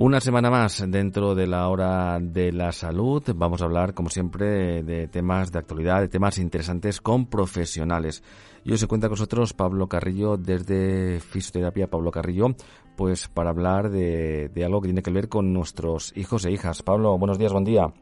Una 0.00 0.20
semana 0.20 0.48
más 0.48 0.88
dentro 0.88 1.34
de 1.34 1.48
la 1.48 1.68
hora 1.68 2.20
de 2.20 2.52
la 2.52 2.70
salud. 2.70 3.20
Vamos 3.34 3.60
a 3.60 3.64
hablar, 3.64 3.94
como 3.94 4.10
siempre, 4.10 4.84
de 4.84 5.08
temas 5.08 5.50
de 5.50 5.58
actualidad, 5.58 6.02
de 6.02 6.06
temas 6.06 6.38
interesantes 6.38 7.00
con 7.00 7.26
profesionales. 7.26 8.22
Y 8.62 8.70
hoy 8.70 8.78
se 8.78 8.86
cuenta 8.86 9.08
con 9.08 9.14
nosotros 9.14 9.54
Pablo 9.54 9.88
Carrillo 9.88 10.36
desde 10.36 11.18
Fisioterapia 11.18 11.88
Pablo 11.88 12.12
Carrillo, 12.12 12.54
pues 12.96 13.26
para 13.26 13.50
hablar 13.50 13.90
de, 13.90 14.48
algo 14.64 14.80
que 14.80 14.86
tiene 14.86 15.02
que 15.02 15.10
ver 15.10 15.28
con 15.28 15.52
nuestros 15.52 16.16
hijos 16.16 16.46
e 16.46 16.52
hijas. 16.52 16.84
Pablo, 16.84 17.18
buenos 17.18 17.36
días, 17.36 17.52
buen 17.52 17.64
día. 17.64 17.92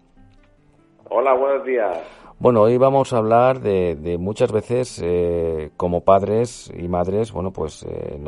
Hola, 1.08 1.32
buenos 1.32 1.64
días. 1.64 1.96
Bueno, 2.38 2.60
hoy 2.60 2.76
vamos 2.76 3.14
a 3.14 3.16
hablar 3.16 3.60
de, 3.60 4.18
muchas 4.20 4.52
veces 4.52 5.00
eh, 5.02 5.70
como 5.78 6.02
padres 6.02 6.70
y 6.76 6.88
madres, 6.88 7.32
bueno, 7.32 7.54
pues 7.54 7.84
eh, 7.84 8.20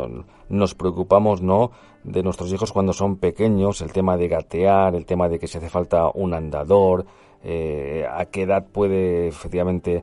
nos 0.49 0.75
preocupamos, 0.75 1.43
¿no?, 1.43 1.71
de 2.05 2.23
nuestros 2.23 2.53
hijos 2.53 2.73
cuando 2.73 2.93
son 2.93 3.17
pequeños, 3.17 3.81
el 3.83 3.93
tema 3.93 4.17
de 4.17 4.29
gatear, 4.29 4.95
el 4.95 5.05
tema 5.05 5.29
de 5.29 5.39
que 5.39 5.47
se 5.47 5.59
hace 5.59 5.69
falta 5.69 6.11
un 6.15 6.33
andador, 6.33 7.05
eh, 7.45 8.07
a 8.11 8.25
qué 8.27 8.43
edad 8.43 8.67
puede 8.67 9.29
efectivamente 9.29 10.03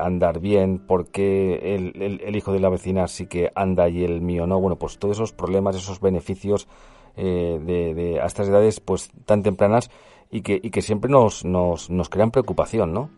andar 0.00 0.40
bien, 0.40 0.78
por 0.78 1.08
qué 1.08 1.74
el, 1.74 2.36
hijo 2.36 2.52
de 2.52 2.60
la 2.60 2.68
vecina 2.68 3.06
sí 3.06 3.26
que 3.26 3.50
anda 3.54 3.88
y 3.88 4.04
el 4.04 4.20
mío 4.20 4.46
no. 4.46 4.60
Bueno, 4.60 4.76
pues 4.76 4.98
todos 4.98 5.16
esos 5.16 5.32
problemas, 5.32 5.76
esos 5.76 6.00
beneficios 6.00 6.68
de, 7.16 7.58
de, 7.94 8.20
a 8.20 8.26
estas 8.26 8.48
edades 8.48 8.80
pues 8.80 9.10
tan 9.26 9.42
tempranas 9.42 9.90
y 10.32 10.40
que, 10.40 10.58
y 10.60 10.70
que 10.70 10.80
siempre 10.80 11.10
nos, 11.10 11.44
nos, 11.44 11.90
nos 11.90 12.08
crean 12.08 12.30
preocupación, 12.30 12.92
¿no? 12.92 13.10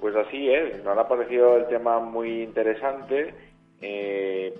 Pues 0.00 0.14
así 0.16 0.50
es, 0.50 0.84
nos 0.84 0.98
ha 0.98 1.08
parecido 1.08 1.56
el 1.56 1.68
tema 1.68 2.00
muy 2.00 2.42
interesante, 2.42 3.32
eh, 3.80 4.52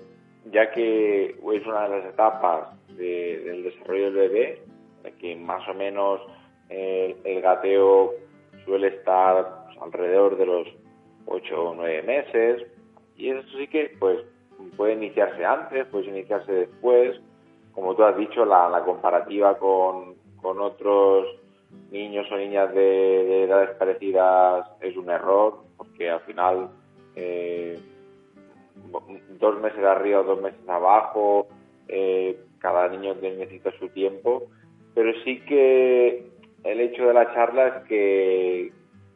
ya 0.51 0.71
que 0.71 1.29
es 1.29 1.67
una 1.67 1.87
de 1.87 1.97
las 1.97 2.05
etapas 2.05 2.87
del 2.95 3.63
desarrollo 3.63 4.11
del 4.11 4.13
bebé, 4.13 4.61
que 5.19 5.35
más 5.35 5.67
o 5.67 5.73
menos 5.73 6.21
el 6.69 7.41
gateo 7.41 8.13
suele 8.65 8.87
estar 8.87 9.65
pues, 9.65 9.77
alrededor 9.81 10.37
de 10.37 10.45
los 10.45 10.67
8 11.25 11.69
o 11.69 11.75
9 11.75 12.03
meses, 12.03 12.67
y 13.15 13.29
eso 13.29 13.47
sí 13.57 13.67
que 13.67 13.95
pues 13.99 14.19
puede 14.75 14.93
iniciarse 14.93 15.45
antes, 15.45 15.85
puede 15.87 16.07
iniciarse 16.07 16.51
después, 16.51 17.19
como 17.73 17.95
tú 17.95 18.03
has 18.03 18.17
dicho, 18.17 18.45
la, 18.45 18.69
la 18.69 18.83
comparativa 18.83 19.57
con, 19.57 20.15
con 20.41 20.59
otros 20.59 21.27
niños 21.91 22.27
o 22.31 22.37
niñas 22.37 22.73
de, 22.73 23.43
edades 23.43 23.71
parecidas 23.77 24.69
es 24.81 24.95
un 24.97 25.09
error, 25.09 25.63
porque 25.77 26.09
al 26.09 26.21
final 26.21 26.69
eh, 27.15 27.79
dos 29.39 29.59
meses 29.59 29.83
arriba 29.83 30.23
dos 30.23 30.41
meses 30.41 30.59
abajo, 30.67 31.47
eh, 31.87 32.39
cada 32.59 32.87
niño 32.87 33.15
necesita 33.21 33.71
su 33.79 33.89
tiempo, 33.89 34.43
pero 34.93 35.11
sí 35.23 35.41
que 35.41 36.25
el 36.63 36.79
hecho 36.81 37.07
de 37.07 37.13
la 37.13 37.33
charla 37.33 37.67
es 37.67 37.87
que, 37.87 38.73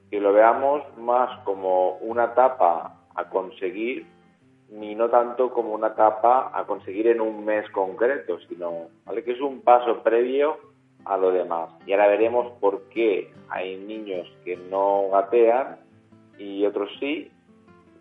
que 0.09 0.19
lo 0.19 0.33
veamos 0.33 0.83
más 0.97 1.39
como 1.43 1.97
una 1.97 2.25
etapa 2.25 3.01
a 3.15 3.29
conseguir, 3.29 4.05
ni 4.69 4.95
no 4.95 5.09
tanto 5.09 5.51
como 5.51 5.73
una 5.73 5.87
etapa 5.87 6.51
a 6.53 6.65
conseguir 6.65 7.07
en 7.07 7.19
un 7.19 7.43
mes 7.43 7.69
concreto, 7.71 8.39
sino 8.47 8.87
¿vale? 9.05 9.23
que 9.23 9.33
es 9.33 9.41
un 9.41 9.61
paso 9.61 10.01
previo 10.01 10.57
a 11.05 11.17
lo 11.17 11.31
demás. 11.31 11.71
Y 11.85 11.91
ahora 11.91 12.07
veremos 12.07 12.51
por 12.59 12.83
qué 12.89 13.31
hay 13.49 13.77
niños 13.77 14.27
que 14.45 14.55
no 14.55 15.09
gatean 15.11 15.79
y 16.37 16.65
otros 16.65 16.89
sí. 16.99 17.31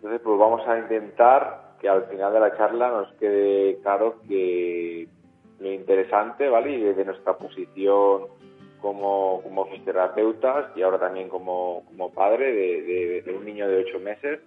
Entonces, 0.01 0.21
pues 0.23 0.39
vamos 0.39 0.67
a 0.67 0.79
intentar 0.79 1.75
que 1.79 1.87
al 1.87 2.05
final 2.05 2.33
de 2.33 2.39
la 2.39 2.57
charla 2.57 2.89
nos 2.89 3.13
quede 3.19 3.77
claro 3.83 4.15
que 4.27 5.07
lo 5.59 5.71
interesante, 5.71 6.49
¿vale? 6.49 6.71
Y 6.71 6.81
desde 6.81 7.05
nuestra 7.05 7.37
posición 7.37 8.23
como, 8.81 9.41
como 9.43 9.65
fisioterapeutas 9.65 10.75
y 10.75 10.81
ahora 10.81 10.97
también 10.97 11.29
como, 11.29 11.83
como 11.85 12.11
padre 12.11 12.51
de, 12.51 13.31
un 13.31 13.45
niño 13.45 13.67
de 13.67 13.85
8 13.87 13.99
meses, 13.99 14.39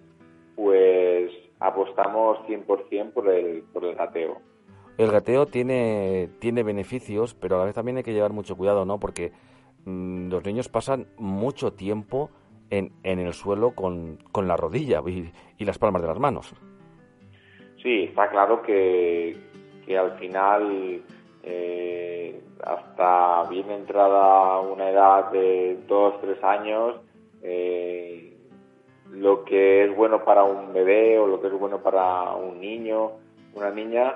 pues 0.57 1.31
apostamos 1.61 2.37
100% 2.49 3.13
por 3.13 3.29
el, 3.29 3.63
por 3.71 3.85
el 3.85 3.95
gateo. 3.95 4.41
El 4.97 5.09
gateo 5.09 5.45
tiene, 5.45 6.31
tiene 6.39 6.63
beneficios, 6.63 7.33
pero 7.33 7.55
a 7.55 7.59
la 7.59 7.65
vez 7.65 7.75
también 7.75 7.95
hay 7.95 8.03
que 8.03 8.11
llevar 8.11 8.33
mucho 8.33 8.57
cuidado, 8.57 8.83
¿no? 8.83 8.99
Porque 8.99 9.31
mm, 9.85 10.27
los 10.27 10.43
niños 10.43 10.67
pasan 10.67 11.07
mucho 11.17 11.71
tiempo 11.71 12.29
en, 12.69 12.91
en 13.03 13.19
el 13.19 13.33
suelo 13.33 13.71
con, 13.71 14.17
con 14.31 14.47
la 14.47 14.57
rodilla 14.57 15.01
y, 15.07 15.31
las 15.63 15.77
palmas 15.77 16.01
de 16.01 16.07
las 16.07 16.19
manos. 16.19 16.53
Sí, 17.81 18.03
está 18.03 18.29
claro 18.29 18.61
que, 18.61 19.35
que 19.85 19.97
al 19.97 20.17
final, 20.17 21.01
eh, 21.43 22.41
hasta 22.63 23.43
bien 23.49 23.69
entrada 23.71 24.59
una 24.59 24.89
edad 24.89 25.31
de 25.31 25.77
dos, 25.87 26.19
tres 26.21 26.43
años, 26.43 26.95
eh, 27.41 28.35
lo 29.11 29.43
que 29.45 29.85
es 29.85 29.95
bueno 29.95 30.23
para 30.23 30.43
un 30.43 30.73
bebé 30.73 31.19
o 31.19 31.27
lo 31.27 31.41
que 31.41 31.47
es 31.47 31.53
bueno 31.53 31.81
para 31.81 32.35
un 32.35 32.59
niño, 32.59 33.11
una 33.53 33.69
niña, 33.69 34.15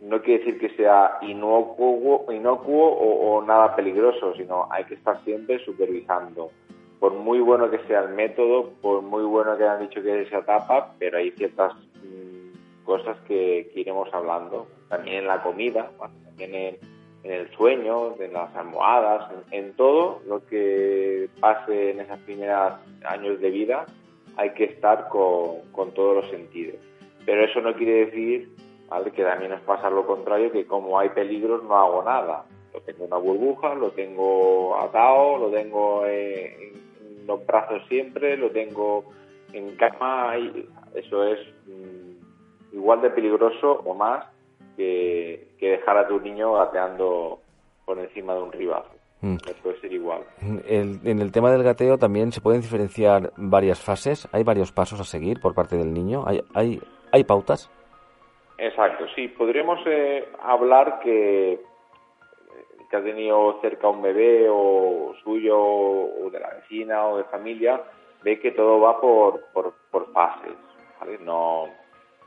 no 0.00 0.22
quiere 0.22 0.44
decir 0.44 0.60
que 0.60 0.76
sea 0.76 1.18
inocuo, 1.22 2.24
inocuo 2.32 2.88
o, 2.88 3.42
nada 3.42 3.74
peligroso, 3.74 4.34
sino 4.36 4.68
hay 4.70 4.84
que 4.84 4.94
estar 4.94 5.22
siempre 5.24 5.58
supervisando. 5.64 6.50
Por 7.00 7.14
muy 7.14 7.40
bueno 7.40 7.70
que 7.70 7.78
sea 7.86 8.00
el 8.00 8.10
método, 8.10 8.70
por 8.80 9.02
muy 9.02 9.24
bueno 9.24 9.56
que 9.56 9.64
hayan 9.64 9.88
dicho 9.88 10.02
que 10.02 10.22
es 10.22 10.26
esa 10.28 10.38
etapa, 10.38 10.94
pero 10.98 11.18
hay 11.18 11.30
ciertas 11.32 11.74
mm, 11.74 12.84
cosas 12.84 13.16
que, 13.26 13.70
iremos 13.74 14.12
hablando. 14.12 14.66
También 14.88 15.18
en 15.18 15.26
la 15.26 15.42
comida, 15.42 15.90
también 16.24 16.54
en, 16.54 16.76
el 17.24 17.50
sueño, 17.50 18.14
en 18.20 18.32
las 18.32 18.54
almohadas, 18.56 19.30
en, 19.50 19.74
todo 19.74 20.22
lo 20.26 20.46
que 20.46 21.28
pase 21.40 21.90
en 21.90 22.00
esos 22.00 22.18
primeros 22.20 22.74
años 23.04 23.40
de 23.40 23.50
vida, 23.50 23.86
hay 24.36 24.50
que 24.54 24.64
estar 24.64 25.08
con, 25.08 25.60
con 25.72 25.92
todos 25.92 26.16
los 26.16 26.30
sentidos. 26.30 26.76
Pero 27.26 27.44
eso 27.44 27.60
no 27.60 27.74
quiere 27.74 28.06
decir 28.06 28.48
que 29.14 29.22
también 29.22 29.50
nos 29.50 29.60
pasa 29.62 29.90
lo 29.90 30.06
contrario, 30.06 30.50
que 30.50 30.66
como 30.66 30.98
hay 30.98 31.10
peligros 31.10 31.62
no 31.64 31.76
hago 31.76 32.02
nada. 32.02 32.44
Lo 32.72 32.80
tengo 32.80 33.04
en 33.04 33.12
una 33.12 33.16
burbuja, 33.18 33.74
lo 33.74 33.90
tengo 33.90 34.78
atado, 34.78 35.38
lo 35.38 35.50
tengo 35.50 36.06
en, 36.06 36.72
los 37.28 37.46
brazos 37.46 37.82
siempre, 37.88 38.36
lo 38.36 38.50
tengo 38.50 39.04
en 39.52 39.76
cama, 39.76 40.36
y 40.36 40.68
eso 40.94 41.24
es 41.24 41.38
mm, 41.66 42.74
igual 42.76 43.02
de 43.02 43.10
peligroso 43.10 43.82
o 43.84 43.94
más 43.94 44.26
que, 44.76 45.48
dejar 45.60 45.98
a 45.98 46.08
tu 46.08 46.18
niño 46.20 46.54
gateando 46.54 47.40
por 47.84 47.98
encima 47.98 48.34
de 48.34 48.42
un 48.42 48.52
ribazo. 48.52 48.90
Mm. 49.20 49.36
Puede 49.62 49.80
ser 49.80 49.92
igual. 49.92 50.22
en 50.40 51.18
el 51.20 51.32
tema 51.32 51.50
del 51.50 51.64
gateo 51.64 51.98
también 51.98 52.32
se 52.32 52.40
pueden 52.40 52.60
diferenciar 52.60 53.32
varias 53.36 53.80
fases. 53.80 54.28
¿Hay 54.32 54.44
varios 54.44 54.72
pasos 54.72 55.00
a 55.00 55.04
seguir 55.04 55.40
por 55.40 55.54
parte 55.54 55.76
del 55.76 55.92
niño? 55.92 56.24
¿Hay, 56.26 56.40
hay, 56.54 56.80
hay 57.12 57.24
pautas? 57.24 57.70
Exacto, 58.58 59.06
sí. 59.14 59.28
Podríamos 59.28 59.78
eh, 59.86 60.28
hablar 60.42 61.00
que, 61.00 61.60
que 62.88 62.96
ha 62.96 63.02
tenido 63.02 63.58
cerca 63.60 63.88
un 63.88 64.02
bebé 64.02 64.46
o 64.50 65.14
suyo 65.22 65.58
o 65.58 66.30
de 66.30 66.40
la 66.40 66.54
vecina 66.54 67.06
o 67.06 67.18
de 67.18 67.24
familia, 67.24 67.82
ve 68.22 68.40
que 68.40 68.52
todo 68.52 68.80
va 68.80 69.00
por, 69.00 69.40
por, 69.52 69.74
por 69.90 70.12
fases, 70.12 70.56
¿vale? 70.98 71.18
No, 71.18 71.66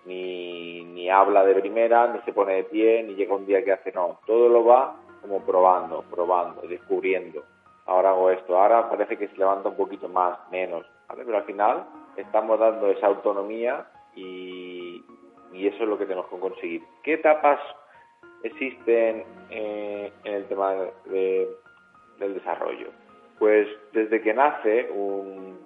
ni, 0.06 0.84
ni 0.86 1.10
habla 1.10 1.44
de 1.44 1.56
primera, 1.56 2.08
ni 2.08 2.20
se 2.22 2.34
pone 2.34 2.56
de 2.56 2.64
pie, 2.66 3.04
ni 3.04 3.16
llega 3.16 3.36
un 3.36 3.46
día 3.46 3.64
que 3.64 3.74
hace, 3.74 3.92
no. 3.92 4.20
Todo 4.26 4.50
lo 4.50 4.64
va 4.66 4.96
como 5.22 5.42
probando, 5.42 6.04
probando, 6.10 6.62
descubriendo. 6.64 7.44
Ahora 7.86 8.12
hago 8.12 8.30
esto, 8.30 8.58
ahora 8.58 8.90
parece 8.90 9.18
que 9.18 9.28
se 9.28 9.38
levanta 9.38 9.70
un 9.70 9.76
poquito 9.76 10.08
más, 10.08 10.38
menos, 10.52 10.86
¿vale? 11.08 11.24
Pero 11.26 11.38
al 11.38 11.44
final 11.44 11.86
estamos 12.16 12.60
dando 12.60 12.88
esa 12.88 13.08
autonomía 13.08 13.86
y, 14.16 15.04
y 15.54 15.68
eso 15.68 15.84
es 15.84 15.90
lo 15.90 15.98
que 15.98 16.06
tenemos 16.06 16.28
que 16.28 16.40
conseguir. 16.40 16.84
¿Qué 17.04 17.14
etapas 17.14 17.60
existen 18.44 19.24
eh, 19.50 20.12
en 20.24 20.34
el 20.34 20.46
tema 20.46 20.74
del 21.06 22.34
desarrollo? 22.34 22.90
Pues 23.40 23.68
desde 23.94 24.22
que 24.22 24.34
nace 24.34 24.90
un, 24.92 25.60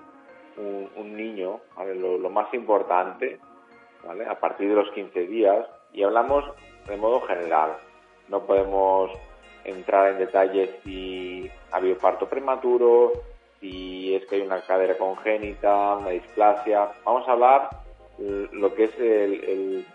un, 0.58 1.16
niño, 1.16 1.60
lo, 1.96 2.30
más 2.30 2.54
importante, 2.54 3.40
¿vale? 4.06 4.26
a 4.26 4.40
partir 4.40 4.70
de 4.70 4.76
los 4.76 4.90
15 4.92 5.28
días, 5.28 5.68
y 5.94 6.04
hablamos 6.04 6.46
de 6.88 6.98
modo 6.98 7.22
general, 7.22 7.78
no 8.28 8.46
podemos 8.46 9.12
entrar 9.64 10.12
en 10.12 10.20
detalles 10.20 10.70
si 10.84 11.50
ha 11.72 11.78
habido 11.78 11.98
parto 11.98 12.28
prematuro, 12.28 13.12
si 13.60 14.16
es 14.16 14.26
que 14.28 14.36
hay 14.36 14.42
una 14.42 14.62
cadera 14.62 14.98
congénita, 14.98 15.98
una 15.98 16.10
displasia, 16.10 16.92
vamos 17.04 17.28
a 17.28 17.32
hablar 17.32 17.70
lo 18.18 18.74
que 18.74 18.86
es 18.86 19.00
el, 19.00 19.86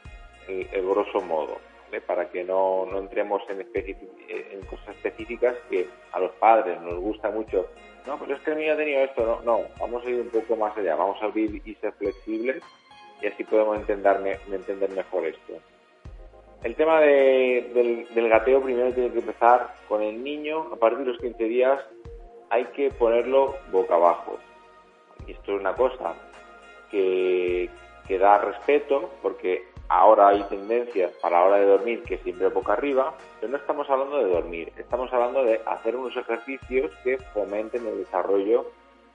el, 0.49 0.87
grosso 0.87 1.21
modo, 1.21 1.59
para 2.07 2.31
que 2.31 2.45
no, 2.45 2.87
no 2.87 2.99
entremos 2.99 3.43
en, 3.49 3.67
en 3.75 4.61
cosas 4.67 4.89
específicas 4.97 5.57
que 5.69 5.89
a 6.13 6.21
los 6.21 6.31
padres 6.33 6.81
nos 6.81 6.95
gusta 7.01 7.31
mucho. 7.31 7.69
No, 8.07 8.19
pero 8.19 8.37
es 8.37 8.43
que 8.43 8.53
el 8.53 8.59
niño 8.59 8.75
ha 8.75 8.77
tenido 8.77 9.01
esto. 9.03 9.25
No, 9.25 9.41
no, 9.43 9.65
vamos 9.79 10.05
a 10.05 10.11
ir 10.11 10.21
un 10.21 10.29
poco 10.29 10.57
más 10.57 10.77
allá, 10.77 10.95
vamos 10.95 11.21
a 11.23 11.27
abrir 11.27 11.61
y 11.65 11.75
ser 11.77 11.93
flexibles 11.95 12.63
y 13.21 13.27
así 13.27 13.45
podemos 13.45 13.79
entender, 13.79 14.41
entender 14.51 14.91
mejor 14.91 15.27
esto. 15.27 15.55
el 16.63 16.75
tema 16.75 17.01
del, 17.01 18.09
del, 18.15 18.29
gateo 18.29 18.63
primero 18.63 18.93
tiene 18.93 19.11
que 19.11 19.19
empezar 19.19 19.75
con 19.89 20.03
el 20.03 20.23
niño. 20.23 20.69
A 20.73 20.77
partir 20.77 21.01
de 21.01 21.13
los 21.13 21.19
15 21.19 21.45
días 21.45 21.81
hay 22.49 22.65
que 22.67 22.91
ponerlo 22.91 23.57
boca 23.71 23.95
abajo. 23.95 24.39
Y 25.27 25.33
esto 25.33 25.55
es 25.55 25.61
una 25.61 25.75
cosa 25.75 26.15
que, 26.91 27.69
que 28.07 28.19
da 28.19 28.39
respeto 28.39 29.11
porque 29.23 29.65
ahora 29.91 30.29
hay 30.29 30.43
tendencias 30.45 31.13
para 31.21 31.41
la 31.41 31.47
hora 31.47 31.57
de 31.59 31.67
dormir 31.67 32.03
que 32.05 32.19
siempre 32.19 32.49
boca 32.49 32.75
arriba, 32.75 33.13
pero 33.41 33.51
no 33.51 33.59
estamos 33.59 33.91
hablando 33.91 34.19
de 34.19 34.31
dormir, 34.31 34.73
estamos 34.77 35.13
hablando 35.13 35.45
de 35.45 35.61
hacer 35.67 35.97
unos 35.97 36.17
ejercicios 36.17 36.93
que 37.03 37.19
fomenten 37.35 37.85
el 37.87 37.99
desarrollo 37.99 38.67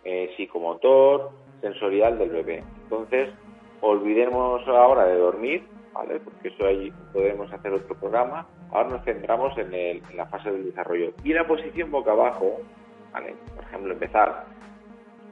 eh, 0.03 0.33
psicomotor, 0.35 1.31
sensorial 1.61 2.19
del 2.19 2.29
bebé. 2.29 2.63
Entonces, 2.83 3.29
olvidemos 3.79 4.67
ahora 4.67 5.05
de 5.05 5.17
dormir, 5.17 5.65
¿vale? 5.93 6.19
Porque 6.19 6.49
eso 6.49 6.65
ahí 6.65 6.91
podemos 7.13 7.51
hacer 7.51 7.71
otro 7.71 7.95
programa. 7.95 8.45
Ahora 8.71 8.89
nos 8.89 9.05
centramos 9.05 9.57
en, 9.57 9.73
en 9.73 10.01
la 10.15 10.25
fase 10.25 10.51
del 10.51 10.65
desarrollo. 10.65 11.13
Y 11.23 11.33
la 11.33 11.47
posición 11.47 11.89
boca 11.89 12.11
abajo, 12.11 12.59
¿vale? 13.13 13.33
Por 13.55 13.63
ejemplo, 13.63 13.93
empezar 13.93 14.45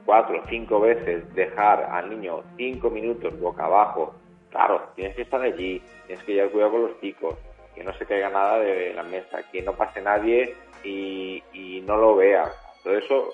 cuatro 0.06 0.40
o 0.40 0.48
cinco 0.48 0.80
veces, 0.80 1.32
dejar 1.34 1.82
al 1.84 2.08
niño 2.08 2.42
cinco 2.56 2.88
minutos 2.88 3.38
boca 3.38 3.66
abajo. 3.66 4.14
Claro, 4.54 4.80
tienes 4.94 5.16
que 5.16 5.22
estar 5.22 5.42
allí, 5.42 5.82
tienes 6.06 6.24
que 6.24 6.32
llevar 6.32 6.52
cuidado 6.52 6.70
con 6.70 6.82
los 6.82 7.00
chicos, 7.00 7.34
que 7.74 7.82
no 7.82 7.92
se 7.94 8.06
caiga 8.06 8.30
nada 8.30 8.60
de 8.60 8.94
la 8.94 9.02
mesa, 9.02 9.42
que 9.50 9.60
no 9.62 9.72
pase 9.72 10.00
nadie 10.00 10.54
y, 10.84 11.42
y 11.52 11.80
no 11.80 11.96
lo 11.96 12.14
vea. 12.14 12.52
Todo 12.84 12.96
eso 12.96 13.30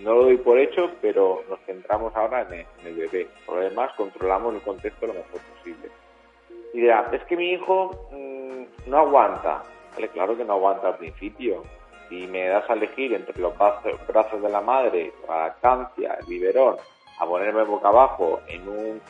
no 0.00 0.14
lo 0.14 0.24
doy 0.24 0.38
por 0.38 0.58
hecho, 0.58 0.90
pero 1.00 1.44
nos 1.48 1.60
centramos 1.60 2.16
ahora 2.16 2.42
en 2.50 2.66
el, 2.84 2.96
bebé. 2.96 3.28
Por 3.46 3.58
lo 3.58 3.62
demás, 3.62 3.92
controlamos 3.96 4.56
el 4.56 4.62
contexto 4.62 5.06
lo 5.06 5.14
mejor 5.14 5.40
posible. 5.56 5.88
Y 6.74 6.80
dirá, 6.80 7.08
es 7.12 7.22
que 7.26 7.36
mi 7.36 7.52
hijo 7.52 8.08
mm, 8.10 8.90
no 8.90 8.98
aguanta. 8.98 9.62
Vale, 9.94 10.08
claro 10.08 10.36
que 10.36 10.44
no 10.44 10.54
aguanta 10.54 10.88
al 10.88 10.96
principio. 10.96 11.62
Si 12.08 12.26
me 12.26 12.48
das 12.48 12.68
a 12.68 12.72
elegir 12.72 13.14
entre 13.14 13.40
los 13.40 13.54
brazos 14.08 14.42
de 14.42 14.48
la 14.48 14.62
madre, 14.62 15.12
la 15.28 15.46
lactancia, 15.46 16.18
el 16.18 16.26
biberón, 16.26 16.74
a 17.20 17.24
ponerme 17.24 17.62
boca 17.62 17.86
abajo 17.86 18.40
en 18.48 18.68
un 18.68 19.00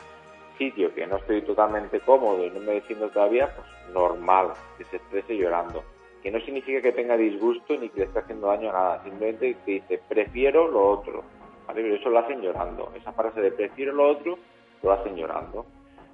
sitio 0.57 0.93
que 0.93 1.05
no 1.07 1.17
estoy 1.17 1.41
totalmente 1.41 1.99
cómodo 2.01 2.45
y 2.45 2.49
no 2.49 2.59
me 2.59 2.73
defiendo 2.73 3.09
todavía, 3.09 3.53
pues 3.55 3.67
normal 3.93 4.53
que 4.77 4.85
se 4.85 4.97
estrese 4.97 5.37
llorando. 5.37 5.83
Que 6.21 6.31
no 6.31 6.39
significa 6.41 6.81
que 6.81 6.91
tenga 6.91 7.17
disgusto 7.17 7.75
ni 7.77 7.89
que 7.89 7.99
le 7.99 8.05
esté 8.05 8.19
haciendo 8.19 8.47
daño 8.47 8.69
a 8.69 8.73
nada, 8.73 9.03
simplemente 9.03 9.57
que 9.65 9.71
dice 9.73 10.01
prefiero 10.07 10.67
lo 10.67 10.89
otro, 10.89 11.23
Pero 11.67 11.95
eso 11.95 12.09
lo 12.09 12.19
hacen 12.19 12.41
llorando, 12.41 12.91
esa 12.95 13.11
frase 13.13 13.41
de 13.41 13.51
prefiero 13.51 13.93
lo 13.93 14.09
otro 14.09 14.37
lo 14.81 14.91
hacen 14.91 15.15
llorando. 15.15 15.65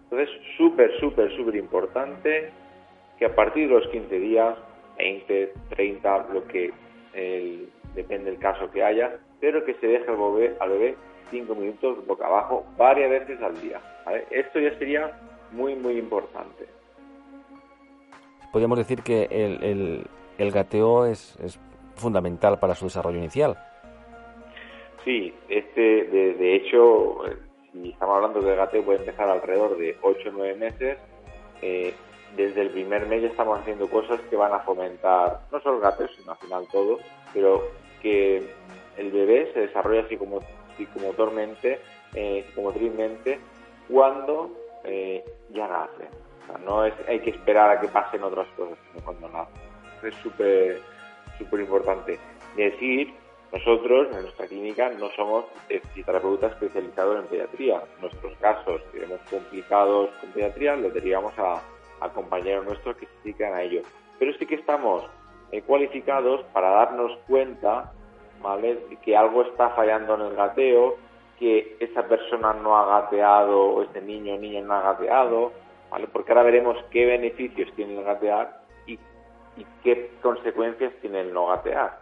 Entonces, 0.03 0.29
súper, 0.57 0.99
súper, 0.99 1.35
súper 1.35 1.55
importante 1.55 2.51
que 3.17 3.25
a 3.25 3.35
partir 3.35 3.67
de 3.67 3.75
los 3.75 3.87
15 3.89 4.19
días, 4.19 4.57
20, 4.97 5.53
30, 5.69 6.27
lo 6.33 6.47
que 6.47 6.73
depende 7.93 8.31
del 8.31 8.39
caso 8.39 8.71
que 8.71 8.83
haya, 8.83 9.19
pero 9.39 9.63
que 9.65 9.75
se 9.75 9.87
deje 9.87 10.09
al 10.09 10.17
bebé, 10.17 10.55
al 10.59 10.69
bebé 10.69 10.95
5 11.29 11.55
minutos 11.55 12.05
boca 12.05 12.27
abajo 12.27 12.65
varias 12.77 13.09
veces 13.09 13.41
al 13.41 13.59
día. 13.61 13.81
Esto 14.31 14.59
ya 14.59 14.77
sería 14.77 15.11
muy, 15.51 15.75
muy 15.75 15.97
importante 15.97 16.67
podríamos 18.51 18.77
decir 18.77 19.01
que 19.03 19.27
el, 19.29 20.07
el, 20.37 20.51
gateo 20.51 21.05
es, 21.05 21.37
es, 21.41 21.59
fundamental 21.95 22.59
para 22.59 22.75
su 22.75 22.85
desarrollo 22.85 23.17
inicial. 23.17 23.57
Sí, 25.03 25.33
este, 25.49 25.81
de, 25.81 26.55
hecho, 26.55 27.27
eh, 27.27 27.37
si 27.73 27.89
estamos 27.89 28.15
hablando 28.15 28.41
de 28.41 28.55
gateo 28.55 28.83
puede 28.83 28.99
empezar 28.99 29.27
alrededor 29.27 29.77
de 29.77 29.97
8 30.01 30.29
o 30.29 30.31
9 30.31 30.55
meses. 30.55 30.97
Eh, 31.61 31.93
desde 32.37 32.61
el 32.61 32.69
primer 32.69 33.07
mes 33.07 33.23
ya 33.23 33.27
estamos 33.27 33.59
haciendo 33.59 33.89
cosas 33.89 34.21
que 34.29 34.35
van 34.35 34.53
a 34.53 34.59
fomentar 34.59 35.41
no 35.51 35.59
solo 35.61 35.77
el 35.77 35.81
gateo, 35.81 36.07
sino 36.09 36.31
al 36.31 36.37
final 36.37 36.67
todo, 36.71 36.99
pero 37.33 37.63
que 38.01 38.43
el 38.97 39.11
bebé 39.11 39.51
se 39.53 39.61
desarrolla 39.61 40.01
así 40.01 40.15
como 40.15 40.39
psicomotormente, 40.79 41.79
eh, 42.15 42.45
psicomotricmente, 42.47 43.39
cuando 43.87 44.51
eh, 44.83 45.23
ya 45.51 45.67
nace 45.67 46.07
no 46.65 46.85
es, 46.85 46.93
hay 47.07 47.19
que 47.19 47.31
esperar 47.31 47.69
a 47.69 47.79
que 47.79 47.87
pasen 47.87 48.23
otras 48.23 48.47
cosas, 48.55 48.77
sino 48.87 49.03
cuando 49.05 49.29
nace. 49.29 49.51
Es 50.07 50.15
súper 50.15 51.59
importante. 51.59 52.19
Decir, 52.55 53.13
nosotros 53.51 54.07
en 54.13 54.23
nuestra 54.23 54.47
clínica 54.47 54.89
no 54.89 55.09
somos 55.11 55.45
fisioterapeutas 55.67 56.53
especializados 56.53 57.19
en 57.19 57.27
pediatría. 57.27 57.83
Nuestros 58.01 58.35
casos 58.37 58.81
que 58.91 59.03
hemos 59.03 59.19
complicados 59.29 60.09
con 60.21 60.31
pediatría 60.31 60.75
los 60.75 60.93
derivamos 60.93 61.37
a, 61.37 61.61
a 62.01 62.09
compañeros 62.09 62.65
nuestros 62.65 62.95
que 62.97 63.05
se 63.05 63.11
dedican 63.23 63.53
a 63.53 63.61
ello. 63.61 63.81
Pero 64.17 64.33
sí 64.33 64.45
que 64.45 64.55
estamos 64.55 65.03
eh, 65.51 65.61
cualificados 65.61 66.43
para 66.53 66.69
darnos 66.69 67.17
cuenta 67.27 67.93
¿vale? 68.41 68.79
que 69.03 69.15
algo 69.15 69.43
está 69.43 69.69
fallando 69.71 70.15
en 70.15 70.21
el 70.21 70.35
gateo, 70.35 70.97
que 71.37 71.77
esa 71.79 72.07
persona 72.07 72.53
no 72.53 72.77
ha 72.77 73.01
gateado 73.01 73.59
o 73.59 73.83
este 73.83 74.01
niño 74.01 74.35
o 74.35 74.37
niña 74.37 74.61
no 74.61 74.73
ha 74.73 74.81
gateado, 74.81 75.51
porque 76.11 76.31
ahora 76.31 76.43
veremos 76.43 76.77
qué 76.91 77.05
beneficios 77.05 77.73
tiene 77.75 77.97
el 77.97 78.03
gatear 78.03 78.61
y, 78.85 78.99
qué 79.83 80.11
consecuencias 80.21 80.93
tiene 81.01 81.21
el 81.21 81.33
no 81.33 81.47
gatear. 81.47 82.01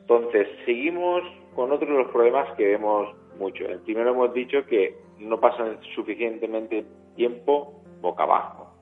Entonces, 0.00 0.48
seguimos 0.64 1.22
con 1.54 1.72
otro 1.72 1.88
de 1.88 2.04
los 2.04 2.12
problemas 2.12 2.48
que 2.56 2.66
vemos 2.66 3.14
mucho. 3.38 3.64
El 3.64 3.80
primero 3.80 4.10
hemos 4.10 4.32
dicho 4.32 4.64
que 4.66 4.96
no 5.18 5.40
pasan 5.40 5.78
suficientemente 5.94 6.86
tiempo 7.16 7.82
boca 8.00 8.22
abajo. 8.22 8.72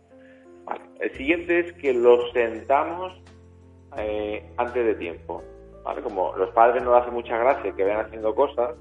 El 1.00 1.10
siguiente 1.16 1.60
es 1.60 1.72
que 1.74 1.92
los 1.92 2.30
sentamos 2.32 3.12
eh, 3.96 4.44
antes 4.56 4.84
de 4.86 4.94
tiempo. 4.94 5.42
Como 6.02 6.34
los 6.36 6.50
padres 6.50 6.82
no 6.82 6.94
hacen 6.94 7.14
mucha 7.14 7.36
gracia 7.36 7.72
que 7.72 7.84
vayan 7.84 8.06
haciendo 8.06 8.34
cosas, 8.34 8.74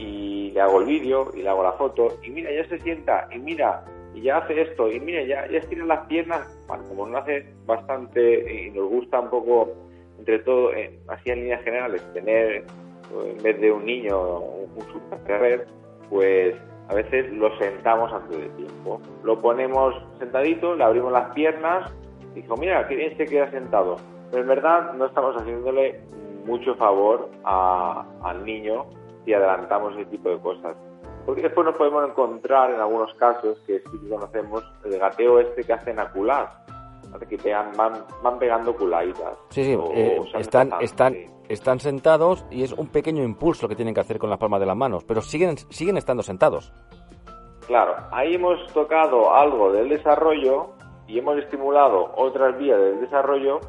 y 0.00 0.50
le 0.52 0.60
hago 0.60 0.80
el 0.80 0.86
vídeo 0.86 1.30
y 1.34 1.42
le 1.42 1.48
hago 1.48 1.62
la 1.62 1.72
foto 1.72 2.08
y 2.22 2.30
mira, 2.30 2.50
ya 2.50 2.66
se 2.68 2.80
sienta 2.80 3.28
y 3.30 3.38
mira, 3.38 3.84
y 4.14 4.22
ya 4.22 4.38
hace 4.38 4.60
esto 4.60 4.90
y 4.90 4.98
mira, 4.98 5.22
ya, 5.22 5.46
ya 5.50 5.58
estira 5.58 5.84
las 5.84 6.06
piernas, 6.06 6.58
como 6.88 7.06
nos 7.06 7.22
hace 7.22 7.46
bastante 7.66 8.64
y 8.66 8.70
nos 8.70 8.88
gusta 8.88 9.20
un 9.20 9.30
poco, 9.30 9.68
entre 10.18 10.38
todo, 10.40 10.72
eh, 10.72 10.98
así 11.08 11.30
en 11.30 11.40
líneas 11.40 11.62
generales, 11.62 12.02
tener 12.14 12.64
en 13.12 13.42
vez 13.42 13.60
de 13.60 13.72
un 13.72 13.84
niño 13.84 14.38
un, 14.38 14.70
un 14.76 15.64
pues 16.08 16.56
a 16.88 16.94
veces 16.94 17.30
lo 17.32 17.56
sentamos 17.58 18.12
antes 18.12 18.36
de 18.36 18.48
tiempo. 18.50 19.00
Lo 19.22 19.38
ponemos 19.38 19.94
sentadito, 20.18 20.74
le 20.74 20.82
abrimos 20.82 21.12
las 21.12 21.32
piernas 21.34 21.92
y 22.34 22.40
dijo, 22.40 22.56
mira, 22.56 22.88
qué 22.88 22.96
bien 22.96 23.16
se 23.16 23.26
queda 23.26 23.50
sentado. 23.50 23.96
Pero 24.30 24.42
en 24.42 24.48
verdad 24.48 24.92
no 24.94 25.06
estamos 25.06 25.36
haciéndole 25.36 26.00
mucho 26.46 26.74
favor 26.76 27.28
al 27.44 28.44
niño 28.44 28.86
si 29.24 29.34
adelantamos 29.34 29.94
ese 29.94 30.06
tipo 30.06 30.30
de 30.30 30.38
cosas. 30.40 30.76
Porque 31.26 31.42
después 31.42 31.66
nos 31.66 31.76
podemos 31.76 32.08
encontrar 32.08 32.70
en 32.70 32.80
algunos 32.80 33.12
casos 33.14 33.58
que 33.66 33.80
sí 33.80 34.08
conocemos 34.08 34.64
el 34.84 34.98
gateo 34.98 35.38
este 35.40 35.64
que 35.64 35.72
hacen 35.72 35.98
a 35.98 36.10
que 37.18 37.52
van, 37.76 37.92
van 38.22 38.38
pegando 38.38 38.74
culaitas. 38.74 39.34
Sí, 39.50 39.64
sí, 39.64 39.78
eh, 39.94 40.20
están, 40.38 40.70
están, 40.80 41.14
están 41.48 41.80
sentados 41.80 42.46
y 42.50 42.62
es 42.62 42.72
un 42.72 42.88
pequeño 42.88 43.22
impulso 43.22 43.68
que 43.68 43.74
tienen 43.74 43.94
que 43.94 44.00
hacer 44.00 44.18
con 44.18 44.30
las 44.30 44.38
palmas 44.38 44.60
de 44.60 44.66
las 44.66 44.76
manos, 44.76 45.04
pero 45.04 45.20
siguen, 45.20 45.56
siguen 45.56 45.96
estando 45.96 46.22
sentados. 46.22 46.72
Claro, 47.66 47.94
ahí 48.10 48.34
hemos 48.34 48.66
tocado 48.72 49.32
algo 49.32 49.72
del 49.72 49.88
desarrollo 49.88 50.70
y 51.06 51.18
hemos 51.18 51.38
estimulado 51.38 52.12
otras 52.16 52.56
vías 52.58 52.78
del 52.78 53.00
desarrollo, 53.00 53.60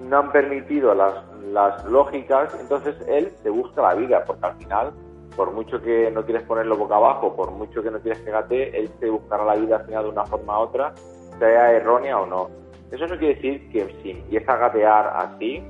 no 0.00 0.18
han 0.18 0.32
permitido 0.32 0.94
las 0.94 1.14
las 1.54 1.84
lógicas, 1.84 2.54
entonces 2.60 2.96
él 3.06 3.32
te 3.42 3.50
busca 3.50 3.80
la 3.80 3.94
vida, 3.94 4.24
porque 4.26 4.46
al 4.46 4.56
final, 4.56 4.92
por 5.36 5.52
mucho 5.52 5.80
que 5.80 6.10
no 6.10 6.24
quieres 6.24 6.42
ponerlo 6.44 6.76
boca 6.76 6.96
abajo, 6.96 7.34
por 7.34 7.50
mucho 7.52 7.82
que 7.82 7.90
no 7.90 8.00
quieres 8.00 8.20
que 8.22 8.30
gate, 8.30 8.78
él 8.78 8.90
te 9.00 9.08
buscará 9.08 9.44
la 9.44 9.54
vida 9.54 9.76
al 9.76 9.86
final 9.86 10.04
de 10.04 10.10
una 10.10 10.24
forma 10.26 10.58
u 10.58 10.62
otra, 10.62 10.94
sea 11.38 11.72
errónea 11.72 12.20
o 12.20 12.26
no. 12.26 12.50
Eso 12.90 13.06
no 13.06 13.18
quiere 13.18 13.36
decir 13.36 13.70
que 13.70 13.96
si 14.02 14.10
empieza 14.10 14.52
a 14.52 14.56
gatear 14.56 15.12
así, 15.16 15.62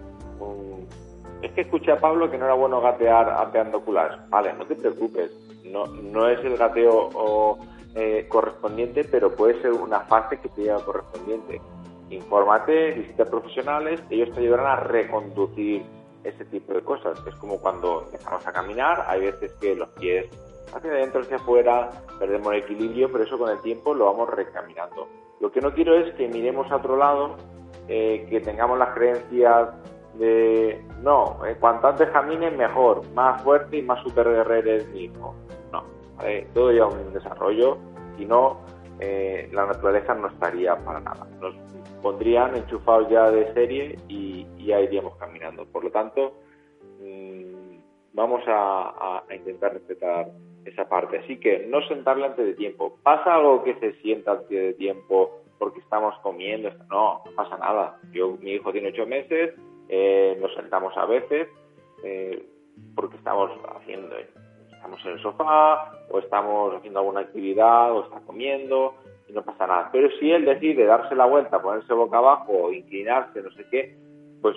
es 1.42 1.52
que 1.52 1.60
escuché 1.60 1.92
a 1.92 2.00
Pablo 2.00 2.30
que 2.30 2.38
no 2.38 2.46
era 2.46 2.54
bueno 2.54 2.80
gatear 2.80 3.28
apeando 3.30 3.80
culas. 3.82 4.18
Vale, 4.30 4.52
no 4.54 4.66
te 4.66 4.76
preocupes, 4.76 5.30
no, 5.64 5.86
no 5.86 6.28
es 6.28 6.42
el 6.44 6.56
gateo 6.56 7.58
eh, 7.94 8.26
correspondiente, 8.28 9.04
pero 9.04 9.34
puede 9.34 9.60
ser 9.60 9.72
una 9.72 10.00
fase 10.00 10.38
que 10.38 10.48
te 10.48 10.62
lleva 10.62 10.84
correspondiente 10.84 11.60
infórmate, 12.10 12.92
visita 12.92 13.24
profesionales, 13.24 14.02
ellos 14.10 14.32
te 14.34 14.40
ayudarán 14.40 14.66
a 14.66 14.76
reconducir 14.76 15.84
ese 16.22 16.44
tipo 16.46 16.72
de 16.72 16.82
cosas. 16.82 17.20
Es 17.26 17.34
como 17.36 17.58
cuando 17.58 18.02
empezamos 18.06 18.46
a 18.46 18.52
caminar, 18.52 19.04
hay 19.08 19.22
veces 19.22 19.52
que 19.60 19.74
los 19.74 19.88
pies 19.90 20.26
hacia 20.74 20.90
adentro, 20.90 21.20
hacia 21.20 21.36
afuera, 21.36 21.90
perdemos 22.18 22.52
el 22.52 22.60
equilibrio, 22.60 23.10
pero 23.12 23.24
eso 23.24 23.38
con 23.38 23.50
el 23.50 23.60
tiempo 23.60 23.94
lo 23.94 24.06
vamos 24.06 24.30
recaminando. 24.30 25.08
Lo 25.40 25.52
que 25.52 25.60
no 25.60 25.72
quiero 25.72 25.94
es 25.94 26.14
que 26.14 26.28
miremos 26.28 26.70
a 26.70 26.76
otro 26.76 26.96
lado, 26.96 27.36
eh, 27.88 28.26
que 28.30 28.40
tengamos 28.40 28.78
las 28.78 28.94
creencias 28.94 29.68
de 30.14 30.82
no, 31.02 31.44
eh, 31.44 31.56
cuanto 31.58 31.88
antes 31.88 32.08
camine 32.10 32.50
mejor, 32.50 33.02
más 33.14 33.42
fuerte 33.42 33.78
y 33.78 33.82
más 33.82 34.02
super 34.02 34.28
guerrero 34.28 34.72
es 34.72 34.88
mi 34.88 35.04
hijo. 35.04 35.34
No, 35.72 35.84
todo 36.54 36.70
lleva 36.70 36.88
un 36.88 37.12
desarrollo 37.12 37.76
y 38.16 38.24
no 38.24 38.60
eh, 39.00 39.48
la 39.52 39.66
naturaleza 39.66 40.14
no 40.14 40.28
estaría 40.28 40.76
para 40.84 41.00
nada. 41.00 41.26
Nos 41.40 41.54
pondrían 42.02 42.54
enchufados 42.54 43.08
ya 43.08 43.30
de 43.30 43.52
serie 43.54 43.98
y, 44.08 44.46
ya 44.64 44.80
iríamos 44.80 45.16
caminando. 45.16 45.66
Por 45.66 45.84
lo 45.84 45.90
tanto, 45.90 46.34
mm, 47.00 47.76
vamos 48.12 48.42
a, 48.46 49.22
intentar 49.34 49.74
respetar 49.74 50.28
esa 50.64 50.88
parte. 50.88 51.18
Así 51.18 51.38
que 51.38 51.66
no 51.66 51.86
sentarle 51.88 52.26
antes 52.26 52.46
de 52.46 52.54
tiempo. 52.54 52.98
¿Pasa 53.02 53.34
algo 53.34 53.62
que 53.64 53.74
se 53.74 53.92
sienta 54.00 54.32
antes 54.32 54.48
de 54.48 54.74
tiempo 54.74 55.42
porque 55.58 55.80
estamos 55.80 56.14
comiendo? 56.22 56.70
No, 56.88 57.22
no 57.24 57.32
pasa 57.34 57.58
nada. 57.58 57.98
Yo, 58.12 58.38
mi 58.40 58.52
hijo 58.52 58.72
tiene 58.72 58.88
ocho 58.88 59.06
meses, 59.06 59.54
eh, 59.88 60.36
nos 60.40 60.54
sentamos 60.54 60.96
a 60.96 61.04
veces 61.04 61.48
eh, 62.02 62.46
porque 62.94 63.16
estamos 63.16 63.50
haciendo 63.76 64.16
estamos 64.84 65.06
en 65.06 65.12
el 65.12 65.22
sofá 65.22 65.92
o 66.10 66.18
estamos 66.18 66.74
haciendo 66.74 67.00
alguna 67.00 67.20
actividad 67.20 67.90
o 67.92 68.04
está 68.04 68.20
comiendo 68.20 68.94
y 69.26 69.32
no 69.32 69.42
pasa 69.42 69.66
nada. 69.66 69.88
Pero 69.90 70.10
si 70.18 70.30
él 70.30 70.44
decide 70.44 70.84
darse 70.84 71.14
la 71.14 71.24
vuelta, 71.24 71.62
ponerse 71.62 71.94
boca 71.94 72.18
abajo 72.18 72.70
inclinarse, 72.70 73.40
no 73.40 73.50
sé 73.52 73.64
qué, 73.70 73.96
pues 74.42 74.56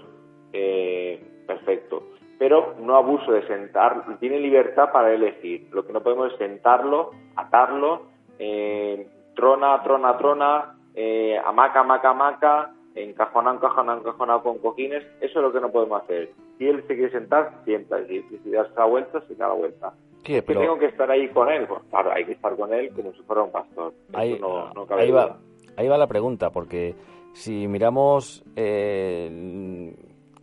eh, 0.51 1.23
perfecto. 1.47 2.03
Pero 2.37 2.75
no 2.79 2.97
abuso 2.97 3.31
de 3.31 3.47
sentar, 3.47 4.03
tiene 4.19 4.39
libertad 4.39 4.91
para 4.91 5.13
elegir. 5.13 5.69
Lo 5.71 5.85
que 5.87 5.93
no 5.93 6.03
podemos 6.03 6.33
es 6.33 6.37
sentarlo, 6.37 7.11
atarlo, 7.37 8.01
eh, 8.37 9.07
trona, 9.33 9.81
trona, 9.81 10.17
trona, 10.17 10.75
eh, 10.93 11.39
hamaca, 11.43 11.79
hamaca, 11.79 12.09
hamaca, 12.09 12.73
encajonado, 12.95 13.55
encajonado, 13.55 13.99
encajonado 13.99 14.43
con 14.43 14.59
cojines. 14.59 15.03
Eso 15.21 15.39
es 15.39 15.45
lo 15.45 15.53
que 15.53 15.61
no 15.61 15.71
podemos 15.71 16.03
hacer. 16.03 16.31
Si 16.57 16.67
él 16.67 16.83
se 16.85 16.95
quiere 16.95 17.11
sentar, 17.11 17.61
sienta. 17.63 18.01
Y 18.01 18.21
si 18.43 18.51
darse 18.51 18.73
la 18.75 18.85
vuelta, 18.85 19.21
se 19.21 19.35
da 19.35 19.47
la 19.47 19.53
vuelta 19.53 19.93
pero... 20.23 20.59
tengo 20.59 20.77
que 20.77 20.87
estar 20.87 21.09
ahí 21.09 21.27
con 21.29 21.49
él? 21.49 21.65
Pues 21.67 21.81
claro, 21.89 22.11
hay 22.11 22.25
que 22.25 22.33
estar 22.33 22.55
con 22.55 22.73
él 22.73 22.89
como 22.93 23.13
si 23.13 23.21
fuera 23.23 23.43
un 23.43 23.51
pastor. 23.51 23.93
Ahí, 24.13 24.39
va, 24.39 25.37
ahí 25.75 25.87
va 25.87 25.97
la 25.97 26.07
pregunta, 26.07 26.49
porque 26.49 26.95
si 27.33 27.67
miramos 27.67 28.43
eh, 28.55 29.93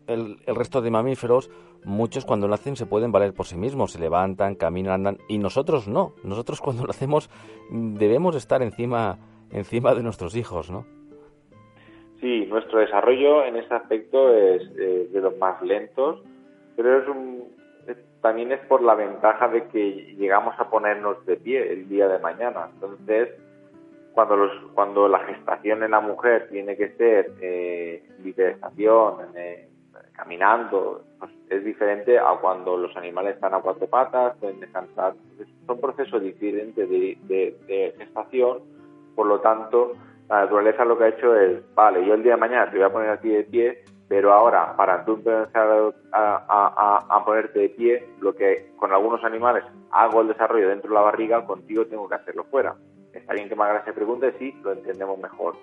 el, 0.07 0.39
resto 0.47 0.81
de 0.81 0.91
mamíferos, 0.91 1.51
muchos 1.85 2.25
cuando 2.25 2.49
lo 2.49 2.55
hacen 2.55 2.77
se 2.77 2.87
pueden 2.87 3.13
valer 3.13 3.35
por 3.35 3.47
sí 3.47 3.57
mismos, 3.57 3.93
se 3.93 4.01
levantan, 4.01 4.55
caminan, 4.55 4.95
andan, 4.95 5.19
y 5.29 5.39
nosotros 5.39 5.89
no. 5.89 6.13
Nosotros 6.23 6.61
cuando 6.61 6.85
lo 6.85 6.91
hacemos 6.91 7.31
debemos 7.71 8.37
estar 8.37 8.63
encima, 8.63 9.19
encima 9.51 9.95
de 9.95 10.03
nuestros 10.03 10.37
hijos, 10.37 10.71
¿no? 10.71 10.87
Sí, 12.21 12.47
nuestro 12.47 12.79
desarrollo 12.79 13.45
en 13.45 13.57
ese 13.57 13.75
aspecto 13.75 14.33
es 14.35 14.63
eh, 14.79 15.09
de 15.13 15.21
los 15.21 15.37
más 15.37 15.61
lentos, 15.63 16.23
pero 16.77 17.03
es 17.03 17.09
un, 17.09 17.54
también 18.25 18.53
es 18.53 18.61
por 18.61 18.81
la 18.81 18.95
ventaja 18.95 19.49
de 19.49 19.65
que 19.65 20.15
llegamos 20.17 20.59
a 20.59 20.71
ponernos 20.71 21.27
de 21.27 21.37
pie 21.37 21.71
el 21.71 21.91
día 21.91 22.09
de 22.09 22.19
mañana. 22.21 22.71
Entonces, 22.73 23.29
cuando, 24.15 24.35
los, 24.35 24.51
cuando 24.73 25.09
la 25.09 25.19
gestación 25.19 25.83
en 25.83 25.91
la 25.91 26.01
mujer 26.01 26.49
tiene 26.49 26.75
que 26.75 26.89
ser 26.93 27.33
eh, 27.43 28.03
eh, 28.25 29.69
caminando, 30.13 31.05
pues 31.19 31.33
es 31.51 31.67
diferente 31.67 32.19
a 32.19 32.39
cuando 32.41 32.79
los 32.79 32.97
animales 32.97 33.35
están 33.35 33.53
a 33.53 33.61
cuatro 33.61 33.87
patas, 33.89 34.39
pueden 34.39 34.59
descansar. 34.59 35.13
son 35.67 35.79
procesos 35.79 36.23
diferentes 36.23 36.89
de, 36.89 37.19
de 37.29 37.95
gestación, 37.99 38.61
por 39.15 39.27
lo 39.27 39.41
tanto, 39.41 39.97
la 40.31 40.45
naturaleza 40.45 40.87
lo 40.87 40.97
que 40.97 41.05
ha 41.05 41.09
hecho 41.09 41.37
es, 41.37 41.63
vale, 41.75 42.07
yo 42.07 42.15
el 42.15 42.23
día 42.23 42.37
de 42.37 42.41
mañana 42.41 42.71
te 42.71 42.79
voy 42.79 42.87
a 42.87 42.93
poner 42.93 43.11
aquí 43.11 43.29
de 43.29 43.45
pie, 43.45 43.85
pero 44.09 44.33
ahora, 44.33 44.77
para 44.77 45.05
tú 45.05 45.15
empezar 45.15 45.95
a, 46.13 47.23
ponerte 47.25 47.59
de 47.59 47.69
pie, 47.71 48.09
lo 48.21 48.35
que 48.35 48.73
con 48.77 48.93
algunos 48.93 49.25
animales 49.25 49.65
hago 49.91 50.21
el 50.21 50.29
desarrollo 50.29 50.69
dentro 50.69 50.91
de 50.91 50.95
la 50.95 51.01
barriga, 51.01 51.47
contigo 51.47 51.87
tengo 51.87 52.09
que 52.09 52.17
hacerlo 52.17 52.45
fuera. 52.45 52.75
Está 53.13 53.33
bien 53.33 53.49
que 53.49 53.57
me 53.57 53.65
hagas 53.65 53.83
esa 53.83 53.95
pregunta 53.95 54.29
y 54.29 54.33
sí, 54.39 54.61
lo 54.63 54.73
entendemos 54.73 55.19
mejor. 55.19 55.57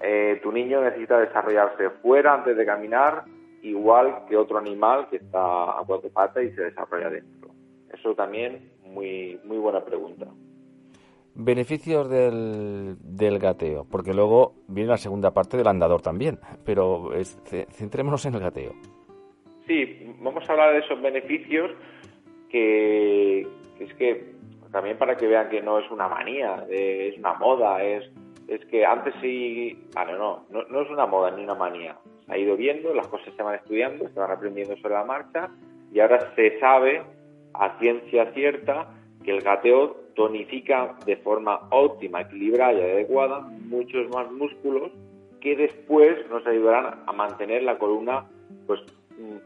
Eh, 0.00 0.38
tu 0.42 0.52
niño 0.52 0.82
necesita 0.82 1.18
desarrollarse 1.18 1.90
fuera 2.02 2.34
antes 2.34 2.56
de 2.56 2.66
caminar, 2.66 3.24
igual 3.62 4.24
que 4.28 4.36
otro 4.36 4.58
animal 4.58 5.08
que 5.08 5.16
está 5.16 5.78
a 5.78 5.82
cuatro 5.86 6.10
patas 6.10 6.44
y 6.44 6.50
se 6.50 6.64
desarrolla 6.64 7.10
dentro. 7.10 7.50
Eso 7.92 8.14
también 8.14 8.72
muy, 8.84 9.40
muy 9.44 9.56
buena 9.56 9.84
pregunta. 9.84 10.26
Beneficios 11.40 12.10
del, 12.10 12.96
del, 13.00 13.38
gateo, 13.38 13.86
porque 13.88 14.12
luego 14.12 14.54
viene 14.66 14.90
la 14.90 14.96
segunda 14.96 15.32
parte 15.32 15.56
del 15.56 15.68
andador 15.68 16.02
también, 16.02 16.40
pero 16.64 17.12
centrémonos 17.70 18.26
en 18.26 18.34
el 18.34 18.40
gateo. 18.40 18.72
Sí, 19.68 20.16
vamos 20.18 20.42
a 20.48 20.52
hablar 20.52 20.72
de 20.72 20.80
esos 20.80 21.00
beneficios 21.00 21.70
que, 22.50 23.42
es 23.78 23.94
que 23.94 24.32
también 24.72 24.98
para 24.98 25.16
que 25.16 25.28
vean 25.28 25.48
que 25.48 25.62
no 25.62 25.78
es 25.78 25.88
una 25.92 26.08
manía, 26.08 26.66
es 26.68 27.16
una 27.18 27.34
moda, 27.34 27.84
es, 27.84 28.10
es 28.48 28.64
que 28.64 28.84
antes 28.84 29.14
sí, 29.20 29.78
vale, 29.94 30.14
no, 30.14 30.44
no, 30.50 30.64
no 30.64 30.82
es 30.82 30.90
una 30.90 31.06
moda 31.06 31.30
ni 31.30 31.44
una 31.44 31.54
manía. 31.54 31.96
Se 32.26 32.32
ha 32.32 32.38
ido 32.38 32.56
viendo, 32.56 32.92
las 32.92 33.06
cosas 33.06 33.32
se 33.36 33.42
van 33.44 33.54
estudiando, 33.54 34.08
se 34.08 34.18
van 34.18 34.32
aprendiendo 34.32 34.76
sobre 34.78 34.94
la 34.94 35.04
marcha 35.04 35.50
y 35.92 36.00
ahora 36.00 36.34
se 36.34 36.58
sabe 36.58 37.02
a 37.54 37.78
ciencia 37.78 38.32
cierta 38.32 38.88
que 39.22 39.30
el 39.30 39.42
gateo 39.42 39.97
tonifica 40.18 40.96
de 41.06 41.16
forma 41.18 41.68
óptima, 41.70 42.22
equilibrada 42.22 42.72
y 42.72 42.80
adecuada 42.80 43.38
muchos 43.68 44.10
más 44.10 44.28
músculos 44.32 44.90
que 45.40 45.54
después 45.54 46.28
nos 46.28 46.44
ayudarán 46.44 47.04
a 47.06 47.12
mantener 47.12 47.62
la 47.62 47.78
columna 47.78 48.26
pues 48.66 48.80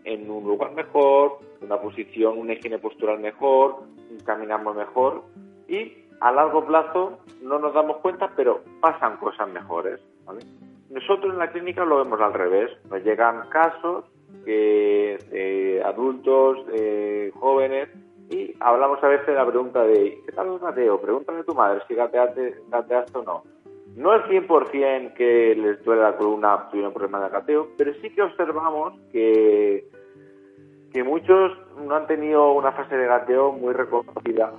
en 0.05 0.31
un 0.31 0.45
lugar 0.45 0.73
mejor, 0.73 1.41
una 1.61 1.79
posición, 1.79 2.38
una 2.38 2.55
higiene 2.55 2.79
postural 2.79 3.21
mejor, 3.21 3.83
caminamos 4.25 4.75
mejor 4.75 5.25
y 5.69 5.93
a 6.21 6.33
largo 6.33 6.64
plazo 6.64 7.19
no 7.43 7.59
nos 7.59 7.75
damos 7.75 7.99
cuenta, 7.99 8.33
pero 8.35 8.62
pasan 8.81 9.19
cosas 9.19 9.50
mejores. 9.52 10.00
Nosotros 10.88 11.35
en 11.35 11.38
la 11.38 11.50
clínica 11.50 11.85
lo 11.85 11.99
vemos 11.99 12.19
al 12.21 12.33
revés. 12.33 12.71
Nos 12.91 13.05
llegan 13.05 13.47
casos 13.50 14.07
que 14.47 15.19
eh, 15.33 15.83
adultos, 15.85 16.59
eh, 16.73 17.31
jóvenes, 17.35 17.91
y 18.32 18.56
hablamos 18.60 19.02
a 19.02 19.08
veces 19.08 19.26
de 19.26 19.34
la 19.34 19.46
pregunta 19.46 19.82
de, 19.84 20.22
¿qué 20.24 20.32
tal 20.32 20.54
es 20.54 20.60
gateo? 20.60 21.00
Pregúntale 21.00 21.40
a 21.40 21.44
tu 21.44 21.54
madre 21.54 21.82
si 21.86 21.94
gateaste, 21.94 22.54
gateaste 22.68 23.18
o 23.18 23.22
no. 23.22 23.42
No 23.94 24.14
es 24.14 24.24
100% 24.24 25.12
que 25.14 25.54
les 25.54 25.84
duele 25.84 26.02
la 26.02 26.16
columna 26.16 26.68
tuvieron 26.70 26.94
problemas 26.94 27.24
de 27.24 27.38
gateo, 27.38 27.68
pero 27.76 27.92
sí 28.00 28.08
que 28.10 28.22
observamos 28.22 28.94
que, 29.12 29.86
que 30.92 31.04
muchos 31.04 31.52
no 31.76 31.94
han 31.94 32.06
tenido 32.06 32.52
una 32.52 32.72
fase 32.72 32.96
de 32.96 33.06
gateo 33.06 33.52
muy 33.52 33.74
reconocida 33.74 34.54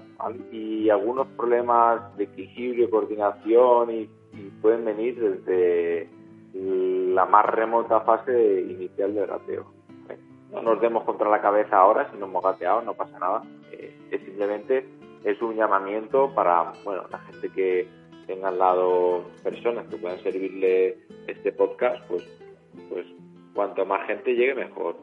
y 0.51 0.89
algunos 0.89 1.27
problemas 1.29 2.15
de 2.15 2.25
equilibrio, 2.25 2.91
coordinación 2.91 3.89
y, 3.89 4.09
y 4.33 4.49
pueden 4.61 4.85
venir 4.85 5.19
desde 5.19 6.09
la 6.53 7.25
más 7.25 7.45
remota 7.47 8.01
fase 8.01 8.61
inicial 8.61 9.15
del 9.15 9.25
gateo 9.25 9.65
no 10.53 10.61
nos 10.61 10.79
demos 10.79 11.03
contra 11.03 11.29
la 11.29 11.41
cabeza 11.41 11.77
ahora 11.77 12.09
si 12.11 12.17
no 12.17 12.27
hemos 12.27 12.43
gateado, 12.43 12.81
no 12.81 12.93
pasa 12.93 13.17
nada. 13.19 13.41
Eh, 13.73 14.21
simplemente 14.25 14.85
es 15.23 15.41
un 15.41 15.55
llamamiento 15.55 16.33
para 16.33 16.73
bueno 16.83 17.05
la 17.11 17.19
gente 17.19 17.49
que 17.49 17.87
tenga 18.27 18.49
al 18.49 18.59
lado 18.59 19.25
personas 19.43 19.87
que 19.87 19.97
puedan 19.97 20.19
servirle 20.19 20.97
este 21.27 21.51
podcast, 21.51 22.05
pues, 22.07 22.23
pues 22.89 23.05
cuanto 23.53 23.85
más 23.85 24.05
gente 24.07 24.33
llegue 24.33 24.55
mejor. 24.55 24.95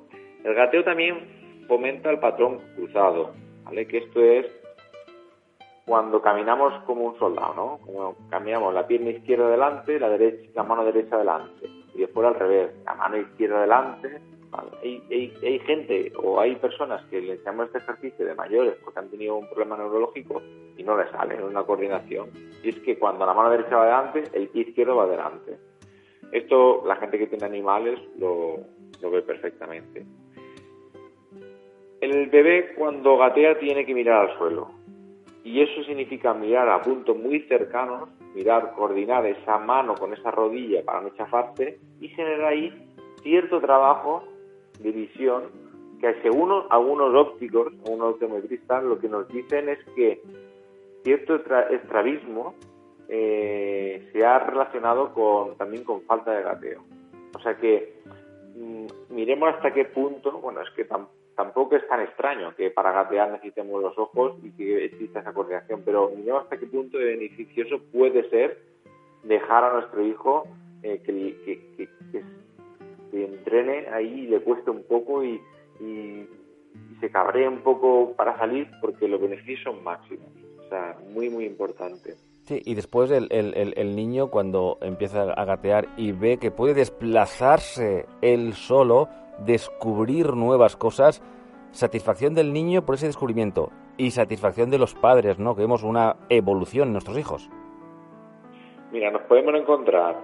El 0.44 0.54
gateo 0.54 0.84
también 0.84 1.64
fomenta 1.68 2.10
el 2.10 2.18
patrón 2.18 2.60
cruzado, 2.76 3.32
¿vale? 3.64 3.86
Que 3.86 3.98
esto 3.98 4.22
es 4.22 4.46
cuando 5.84 6.22
caminamos 6.22 6.72
como 6.84 7.04
un 7.04 7.18
soldado, 7.18 7.54
¿no? 7.54 7.78
Como 7.84 8.16
caminamos 8.30 8.72
la 8.72 8.86
pierna 8.86 9.10
izquierda 9.10 9.46
adelante, 9.46 9.98
la 9.98 10.08
derecha, 10.08 10.50
la 10.54 10.62
mano 10.62 10.84
derecha 10.84 11.16
adelante, 11.16 11.68
y 11.94 12.00
después 12.00 12.26
al 12.26 12.34
revés, 12.34 12.70
la 12.84 12.94
mano 12.94 13.16
izquierda 13.16 13.58
adelante, 13.58 14.20
hay, 14.52 15.58
gente 15.60 16.12
o 16.16 16.40
hay 16.40 16.56
personas 16.56 17.04
que 17.06 17.20
le 17.20 17.38
llaman 17.38 17.66
este 17.66 17.78
ejercicio 17.78 18.26
de 18.26 18.34
mayores 18.34 18.74
porque 18.84 18.98
han 18.98 19.10
tenido 19.10 19.36
un 19.36 19.48
problema 19.48 19.76
neurológico 19.76 20.42
y 20.76 20.82
no 20.82 20.96
les 20.96 21.10
sale, 21.10 21.36
en 21.36 21.44
una 21.44 21.62
coordinación. 21.62 22.30
Y 22.62 22.70
es 22.70 22.78
que 22.80 22.98
cuando 22.98 23.26
la 23.26 23.34
mano 23.34 23.50
derecha 23.50 23.76
va 23.76 23.82
adelante, 23.82 24.24
el 24.32 24.48
pie 24.48 24.62
izquierdo 24.62 24.96
va 24.96 25.04
adelante. 25.04 25.58
Esto 26.32 26.82
la 26.86 26.96
gente 26.96 27.18
que 27.18 27.26
tiene 27.26 27.44
animales 27.44 27.98
lo, 28.18 28.58
lo 29.00 29.10
ve 29.10 29.22
perfectamente. 29.22 30.04
El 32.00 32.28
bebé 32.28 32.74
cuando 32.76 33.18
gatea 33.18 33.58
tiene 33.58 33.84
que 33.84 33.94
mirar 33.94 34.28
al 34.28 34.38
suelo. 34.38 34.70
Y 35.44 35.60
eso 35.60 35.82
significa 35.84 36.34
mirar 36.34 36.68
a 36.68 36.82
puntos 36.82 37.16
muy 37.16 37.40
cercanos, 37.42 38.08
mirar, 38.34 38.72
coordinar 38.74 39.26
esa 39.26 39.58
mano 39.58 39.94
con 39.94 40.12
esa 40.12 40.30
rodilla 40.30 40.82
para 40.84 41.00
no 41.00 41.10
chafarse 41.10 41.78
y 42.00 42.08
generar 42.08 42.52
ahí 42.52 42.90
cierto 43.22 43.60
trabajo 43.60 44.24
de 44.80 44.90
visión 44.90 45.44
que 46.00 46.14
según 46.22 46.64
algunos 46.70 47.14
ópticos, 47.14 47.72
algunos 47.84 48.14
optometristas, 48.14 48.82
lo 48.82 48.98
que 48.98 49.08
nos 49.08 49.28
dicen 49.28 49.68
es 49.68 49.78
que 49.94 50.22
cierto 51.02 51.36
estrabismo 51.36 52.54
eh, 53.08 54.08
se 54.12 54.24
ha 54.24 54.38
relacionado 54.38 55.12
con, 55.12 55.56
también 55.56 55.84
con 55.84 56.02
falta 56.02 56.32
de 56.32 56.42
gateo. 56.42 56.82
O 57.34 57.40
sea 57.40 57.56
que 57.56 58.00
mm, 58.56 59.14
miremos 59.14 59.54
hasta 59.54 59.72
qué 59.72 59.84
punto, 59.84 60.32
bueno, 60.40 60.62
es 60.62 60.70
que 60.70 60.86
tampoco 61.34 61.76
es 61.76 61.86
tan 61.88 62.00
extraño 62.00 62.54
que 62.56 62.70
para 62.70 62.92
gatear 62.92 63.32
necesitemos 63.32 63.82
los 63.82 63.98
ojos 63.98 64.34
y 64.42 64.50
que 64.52 64.84
exista 64.86 65.20
esa 65.20 65.32
coordinación, 65.32 65.82
pero 65.84 66.10
miremos 66.16 66.44
hasta 66.44 66.58
qué 66.58 66.66
punto 66.66 66.98
de 66.98 67.16
beneficioso 67.16 67.80
puede 67.92 68.28
ser 68.30 68.58
dejar 69.22 69.64
a 69.64 69.72
nuestro 69.74 70.02
hijo 70.02 70.44
eh, 70.82 71.02
que, 71.04 71.88
entrene 73.12 73.86
ahí 73.88 74.24
y 74.24 74.26
le 74.26 74.40
cueste 74.40 74.70
un 74.70 74.84
poco 74.84 75.24
y, 75.24 75.40
se 77.00 77.10
cabree 77.10 77.48
un 77.48 77.62
poco 77.62 78.12
para 78.14 78.36
salir 78.36 78.68
porque 78.82 79.08
los 79.08 79.18
beneficios 79.18 79.60
son 79.64 79.82
máximos. 79.82 80.28
O 80.58 80.68
sea, 80.68 80.98
muy, 81.14 81.30
muy 81.30 81.46
importante. 81.46 82.14
Sí, 82.44 82.60
y 82.64 82.74
después 82.74 83.10
el, 83.10 83.28
el, 83.30 83.72
el, 83.76 83.96
niño 83.96 84.28
cuando 84.28 84.76
empieza 84.82 85.22
a 85.22 85.44
gatear 85.46 85.88
y 85.96 86.12
ve 86.12 86.36
que 86.36 86.50
puede 86.50 86.74
desplazarse 86.74 88.04
él 88.20 88.52
solo, 88.52 89.08
descubrir 89.46 90.34
nuevas 90.34 90.76
cosas, 90.76 91.22
satisfacción 91.70 92.34
del 92.34 92.52
niño 92.52 92.84
por 92.84 92.96
ese 92.96 93.06
descubrimiento 93.06 93.70
y 93.96 94.10
satisfacción 94.10 94.70
de 94.70 94.78
los 94.78 94.94
padres, 94.94 95.38
¿no? 95.38 95.54
Que 95.54 95.62
vemos 95.62 95.82
una 95.82 96.16
evolución 96.28 96.88
en 96.88 96.92
nuestros 96.92 97.18
hijos. 97.18 97.48
Mira, 98.92 99.10
nos 99.10 99.22
podemos 99.22 99.54
encontrar 99.54 100.16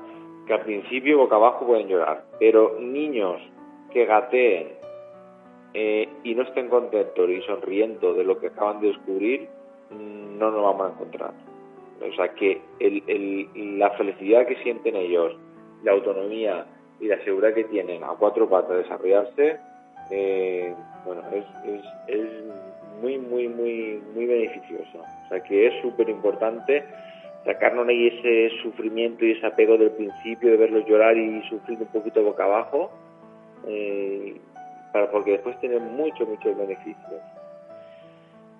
que 0.47 0.55
al 0.55 0.63
principio 0.63 1.19
boca 1.19 1.37
abajo 1.37 1.67
pueden 1.67 1.89
llorar, 1.89 2.25
pero 2.39 2.79
niños 2.81 3.41
que 3.93 4.07
gateen 4.07 4.69
eh, 5.75 6.09
y 6.23 6.35
no 6.35 6.43
estén 6.43 6.69
contentos 6.69 7.29
y 7.29 7.43
sonriendo 7.43 8.15
de 8.15 8.25
lo 8.25 8.39
que 8.39 8.49
acaban 8.49 8.81
de 8.81 8.89
descubrir, 8.89 9.49
mm, 9.91 10.39
no 10.39 10.51
nos 10.51 10.63
vamos 10.63 10.87
a 10.87 10.93
encontrar. 10.93 11.33
O 12.01 12.15
sea 12.15 12.29
que 12.35 12.61
la 13.79 13.91
felicidad 13.93 14.47
que 14.47 14.57
sienten 14.63 14.97
ellos, 14.97 15.37
la 15.83 15.93
autonomía 15.93 16.67
y 17.01 17.09
la 17.09 17.23
seguridad 17.25 17.55
que 17.55 17.65
tienen 17.65 18.05
a 18.05 18.09
cuatro 18.19 18.49
patas 18.49 18.71
de 18.71 18.83
desarrollarse, 18.83 19.59
eh, 20.11 20.75
bueno, 21.05 21.23
es, 21.33 21.45
es, 22.09 22.27
muy, 23.01 23.19
muy, 23.19 23.49
muy, 23.49 24.03
muy 24.15 24.27
beneficioso. 24.27 24.99
O 24.99 25.29
sea 25.29 25.43
que 25.43 25.67
es 25.67 25.83
súper 25.83 26.09
importante 26.09 26.85
sacarnos 27.47 27.89
ahí 27.89 28.09
ese 28.09 28.51
sufrimiento 28.63 29.25
y 29.25 29.33
ese 29.33 29.47
apego 29.47 29.79
del 29.79 29.93
principio 29.93 30.51
de 30.51 30.57
verlos 30.59 30.85
llorar 30.87 31.17
y 31.17 31.43
sufrir 31.49 31.79
un 31.79 31.87
poquito 31.87 32.23
boca 32.23 32.45
abajo, 32.45 32.91
eh, 33.67 34.37
para, 34.93 35.11
porque 35.11 35.33
después 35.33 35.59
tienen 35.61 35.83
muchos, 35.97 36.29
muchos 36.29 36.57
beneficios. 36.57 37.23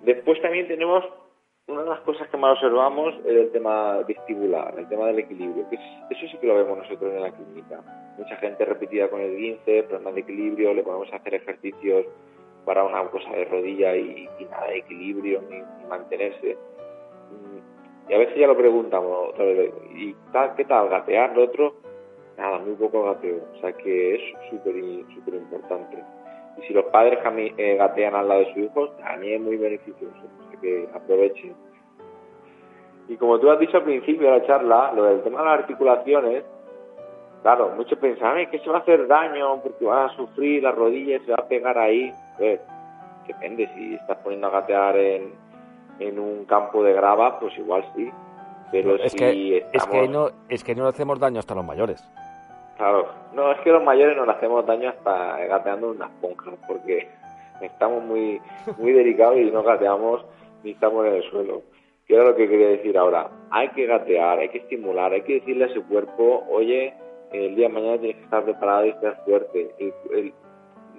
Después 0.03 0.41
también 0.41 0.67
tenemos 0.67 1.03
una 1.67 1.83
de 1.83 1.89
las 1.89 1.99
cosas 1.99 2.29
que 2.29 2.37
más 2.37 2.53
observamos 2.53 3.13
es 3.25 3.35
el 3.35 3.51
tema 3.51 3.97
vestibular, 4.07 4.73
el 4.77 4.87
tema 4.87 5.07
del 5.07 5.19
equilibrio, 5.19 5.69
que 5.69 5.75
eso 5.75 6.27
sí 6.31 6.37
que 6.37 6.47
lo 6.47 6.55
vemos 6.55 6.77
nosotros 6.77 7.13
en 7.13 7.21
la 7.21 7.31
clínica. 7.31 7.81
Mucha 8.17 8.37
gente 8.37 8.63
repetida 8.63 9.09
con 9.09 9.19
el 9.19 9.35
15, 9.35 9.83
problemas 9.83 10.15
de 10.15 10.21
equilibrio, 10.21 10.73
le 10.73 10.83
podemos 10.83 11.11
hacer 11.13 11.33
ejercicios 11.33 12.05
para 12.63 12.85
una 12.85 13.03
cosa 13.09 13.29
de 13.31 13.45
rodilla 13.45 13.97
y, 13.97 14.29
nada 14.49 14.67
de 14.67 14.77
equilibrio 14.77 15.41
ni, 15.49 15.61
mantenerse. 15.89 16.57
Y 18.09 18.13
a 18.13 18.17
veces 18.17 18.37
ya 18.37 18.47
lo 18.47 18.57
preguntamos, 18.57 19.33
¿y 19.95 20.15
qué 20.55 20.65
tal 20.65 20.89
gatear? 20.89 21.35
Lo 21.35 21.43
otro, 21.43 21.75
nada, 22.37 22.59
muy 22.59 22.75
poco 22.75 23.03
gateo. 23.03 23.39
O 23.53 23.59
sea 23.59 23.73
que 23.73 24.15
es 24.15 24.21
súper 24.49 24.75
súper 25.13 25.35
importante. 25.35 25.97
Y 26.57 26.61
si 26.67 26.73
los 26.73 26.85
padres 26.85 27.19
eh, 27.57 27.75
gatean 27.75 28.15
al 28.15 28.27
lado 28.27 28.39
de 28.41 28.53
sus 28.53 28.63
hijos, 28.63 28.97
también 28.97 29.35
es 29.35 29.41
muy 29.41 29.57
beneficioso 29.57 30.15
que 30.61 30.87
aprovechen. 30.93 31.53
Y 33.07 33.15
como 33.15 33.39
tú 33.39 33.49
has 33.49 33.59
dicho 33.59 33.77
al 33.77 33.83
principio 33.83 34.31
de 34.31 34.39
la 34.39 34.47
charla, 34.47 34.91
lo 34.93 35.03
del 35.03 35.21
tema 35.21 35.39
de 35.39 35.45
las 35.45 35.59
articulaciones, 35.59 36.43
claro, 37.41 37.73
muchos 37.75 37.97
pensaban 37.99 38.49
que 38.49 38.59
se 38.59 38.69
va 38.69 38.77
a 38.77 38.81
hacer 38.81 39.07
daño 39.07 39.61
porque 39.61 39.85
vas 39.85 40.11
a 40.11 40.15
sufrir 40.15 40.63
las 40.63 40.75
rodillas, 40.75 41.21
se 41.25 41.31
va 41.31 41.37
a 41.39 41.47
pegar 41.47 41.77
ahí. 41.77 42.11
Pues, 42.37 42.59
depende, 43.27 43.69
si 43.75 43.95
estás 43.95 44.17
poniendo 44.17 44.47
a 44.47 44.51
gatear 44.51 44.97
en, 44.97 45.31
en 45.99 46.19
un 46.19 46.45
campo 46.45 46.83
de 46.83 46.93
grava, 46.93 47.39
pues 47.39 47.57
igual 47.57 47.83
sí. 47.95 48.09
Pero 48.71 48.95
es 48.95 49.11
si 49.11 49.17
que, 49.17 49.65
es 49.71 49.85
que 49.85 50.07
no 50.07 50.29
es 50.49 50.63
que 50.63 50.75
no 50.75 50.83
le 50.83 50.89
hacemos 50.89 51.19
daño 51.19 51.39
hasta 51.39 51.55
los 51.55 51.65
mayores. 51.65 52.03
Claro, 52.77 53.07
no, 53.33 53.51
es 53.51 53.59
que 53.61 53.71
los 53.71 53.83
mayores 53.83 54.15
no 54.15 54.25
le 54.25 54.31
hacemos 54.33 54.65
daño 54.65 54.89
hasta 54.89 55.45
gateando 55.45 55.89
unas 55.89 56.11
esponja, 56.11 56.51
porque 56.67 57.07
estamos 57.61 58.03
muy, 58.03 58.39
muy 58.77 58.91
delicados 58.93 59.37
y 59.37 59.49
no 59.49 59.63
gateamos 59.63 60.23
ni 60.63 60.71
estamos 60.71 61.05
en 61.07 61.15
el 61.15 61.23
suelo. 61.23 61.61
¿Qué 62.05 62.15
era 62.15 62.23
lo 62.23 62.35
que 62.35 62.47
quería 62.47 62.69
decir 62.69 62.97
ahora? 62.97 63.29
Hay 63.49 63.69
que 63.69 63.85
gatear, 63.85 64.39
hay 64.39 64.49
que 64.49 64.59
estimular, 64.59 65.11
hay 65.11 65.23
que 65.23 65.35
decirle 65.35 65.65
a 65.65 65.73
su 65.73 65.85
cuerpo, 65.87 66.45
oye, 66.49 66.93
el 67.31 67.55
día 67.55 67.67
de 67.67 67.73
mañana 67.73 67.97
tienes 67.97 68.17
que 68.17 68.23
estar 68.23 68.43
preparado 68.43 68.85
y 68.85 68.89
estar 68.89 69.25
fuerte. 69.25 69.75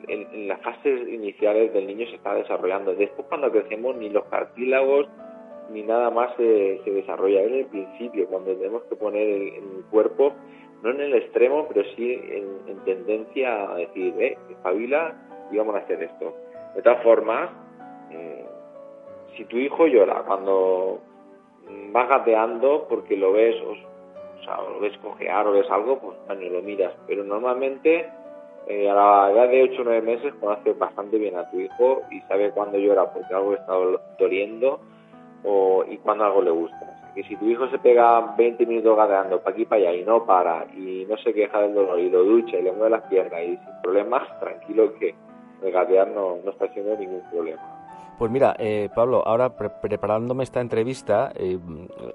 En, 0.08 0.48
las 0.48 0.60
fases 0.62 1.08
iniciales 1.08 1.72
del 1.72 1.86
niño 1.86 2.06
se 2.06 2.16
está 2.16 2.34
desarrollando. 2.34 2.94
Después 2.94 3.26
cuando 3.28 3.50
crecemos 3.50 3.96
ni 3.96 4.08
los 4.08 4.24
cartílagos 4.26 5.08
ni 5.70 5.82
nada 5.82 6.10
más 6.10 6.34
se, 6.36 6.80
se 6.84 6.90
desarrolla. 6.90 7.42
Es 7.42 7.52
el 7.52 7.66
principio, 7.66 8.26
cuando 8.26 8.54
tenemos 8.54 8.82
que 8.84 8.96
poner 8.96 9.26
el, 9.26 9.84
cuerpo, 9.90 10.32
no 10.82 10.90
en 10.90 11.00
el 11.00 11.14
extremo, 11.14 11.66
pero 11.68 11.84
sí 11.96 12.14
en, 12.14 12.78
tendencia 12.84 13.70
a 13.70 13.74
decir, 13.76 14.14
eh, 14.18 14.38
espabila 14.50 15.14
y 15.50 15.58
vamos 15.58 15.74
a 15.74 15.78
hacer 15.78 16.02
esto. 16.02 16.34
De 16.74 16.82
todas 16.82 17.02
formas, 17.02 17.50
mm, 18.10 19.36
si 19.36 19.44
tu 19.44 19.56
hijo 19.58 19.86
llora 19.86 20.22
cuando 20.26 21.00
vas 21.92 22.08
gateando 22.08 22.86
porque 22.88 23.16
lo 23.16 23.32
ves, 23.32 23.56
o, 23.62 23.74
sea, 24.44 24.56
lo 24.62 24.80
ves 24.80 24.96
cojear 24.98 25.46
o 25.46 25.52
ves 25.52 25.70
algo, 25.70 25.98
pues 25.98 26.16
bueno, 26.26 26.48
lo 26.50 26.62
miras. 26.62 26.94
Pero 27.06 27.24
normalmente 27.24 28.08
eh, 28.68 28.88
a 28.90 28.94
la 28.94 29.32
edad 29.32 29.48
de 29.48 29.62
8 29.62 29.80
o 29.80 29.84
9 29.84 30.02
meses 30.02 30.34
conoces 30.40 30.78
bastante 30.78 31.16
bien 31.18 31.36
a 31.36 31.50
tu 31.50 31.58
hijo 31.58 32.02
y 32.10 32.20
sabe 32.22 32.50
cuándo 32.50 32.76
llora 32.76 33.10
porque 33.12 33.34
algo 33.34 33.54
está 33.54 33.72
doliendo 34.18 34.80
o, 35.44 35.84
y 35.88 35.96
cuándo 35.98 36.24
algo 36.24 36.42
le 36.42 36.50
gusta. 36.50 37.00
que 37.14 37.22
si 37.24 37.36
tu 37.36 37.46
hijo 37.46 37.68
se 37.70 37.78
pega 37.78 38.34
20 38.36 38.66
minutos 38.66 38.96
gateando 38.96 39.40
para 39.40 39.54
aquí 39.54 39.64
para 39.64 39.80
allá 39.80 39.94
y 39.94 40.04
no 40.04 40.26
para 40.26 40.66
y 40.76 41.06
no 41.08 41.16
se 41.16 41.32
queja 41.32 41.62
del 41.62 41.74
dolor 41.74 41.98
y 41.98 42.10
lo 42.10 42.22
ducha 42.22 42.58
y 42.58 42.62
le 42.62 42.72
mueve 42.72 42.90
las 42.90 43.08
piernas 43.08 43.40
y 43.42 43.56
sin 43.56 43.82
problemas, 43.82 44.38
tranquilo 44.38 44.94
que 44.98 45.14
el 45.62 45.72
gatear 45.72 46.08
no, 46.08 46.36
no 46.44 46.50
está 46.50 46.66
haciendo 46.66 46.94
ningún 46.96 47.22
problema. 47.30 47.77
Pues 48.18 48.32
mira, 48.32 48.56
eh, 48.58 48.88
Pablo, 48.92 49.22
ahora 49.24 49.56
preparándome 49.56 50.42
esta 50.42 50.60
entrevista, 50.60 51.30
eh, 51.36 51.56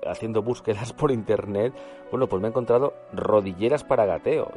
haciendo 0.05 0.41
búsquedas 0.41 0.91
por 0.91 1.11
internet, 1.11 1.73
bueno, 2.11 2.27
pues 2.27 2.41
me 2.41 2.49
he 2.49 2.51
encontrado 2.51 2.93
rodilleras 3.13 3.85
para 3.85 4.05
gateo, 4.05 4.51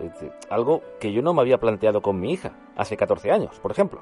algo 0.50 0.82
que 1.00 1.12
yo 1.12 1.22
no 1.22 1.32
me 1.32 1.42
había 1.42 1.58
planteado 1.58 2.02
con 2.02 2.20
mi 2.20 2.32
hija 2.32 2.52
hace 2.76 2.96
14 2.96 3.30
años, 3.30 3.60
por 3.60 3.70
ejemplo. 3.70 4.00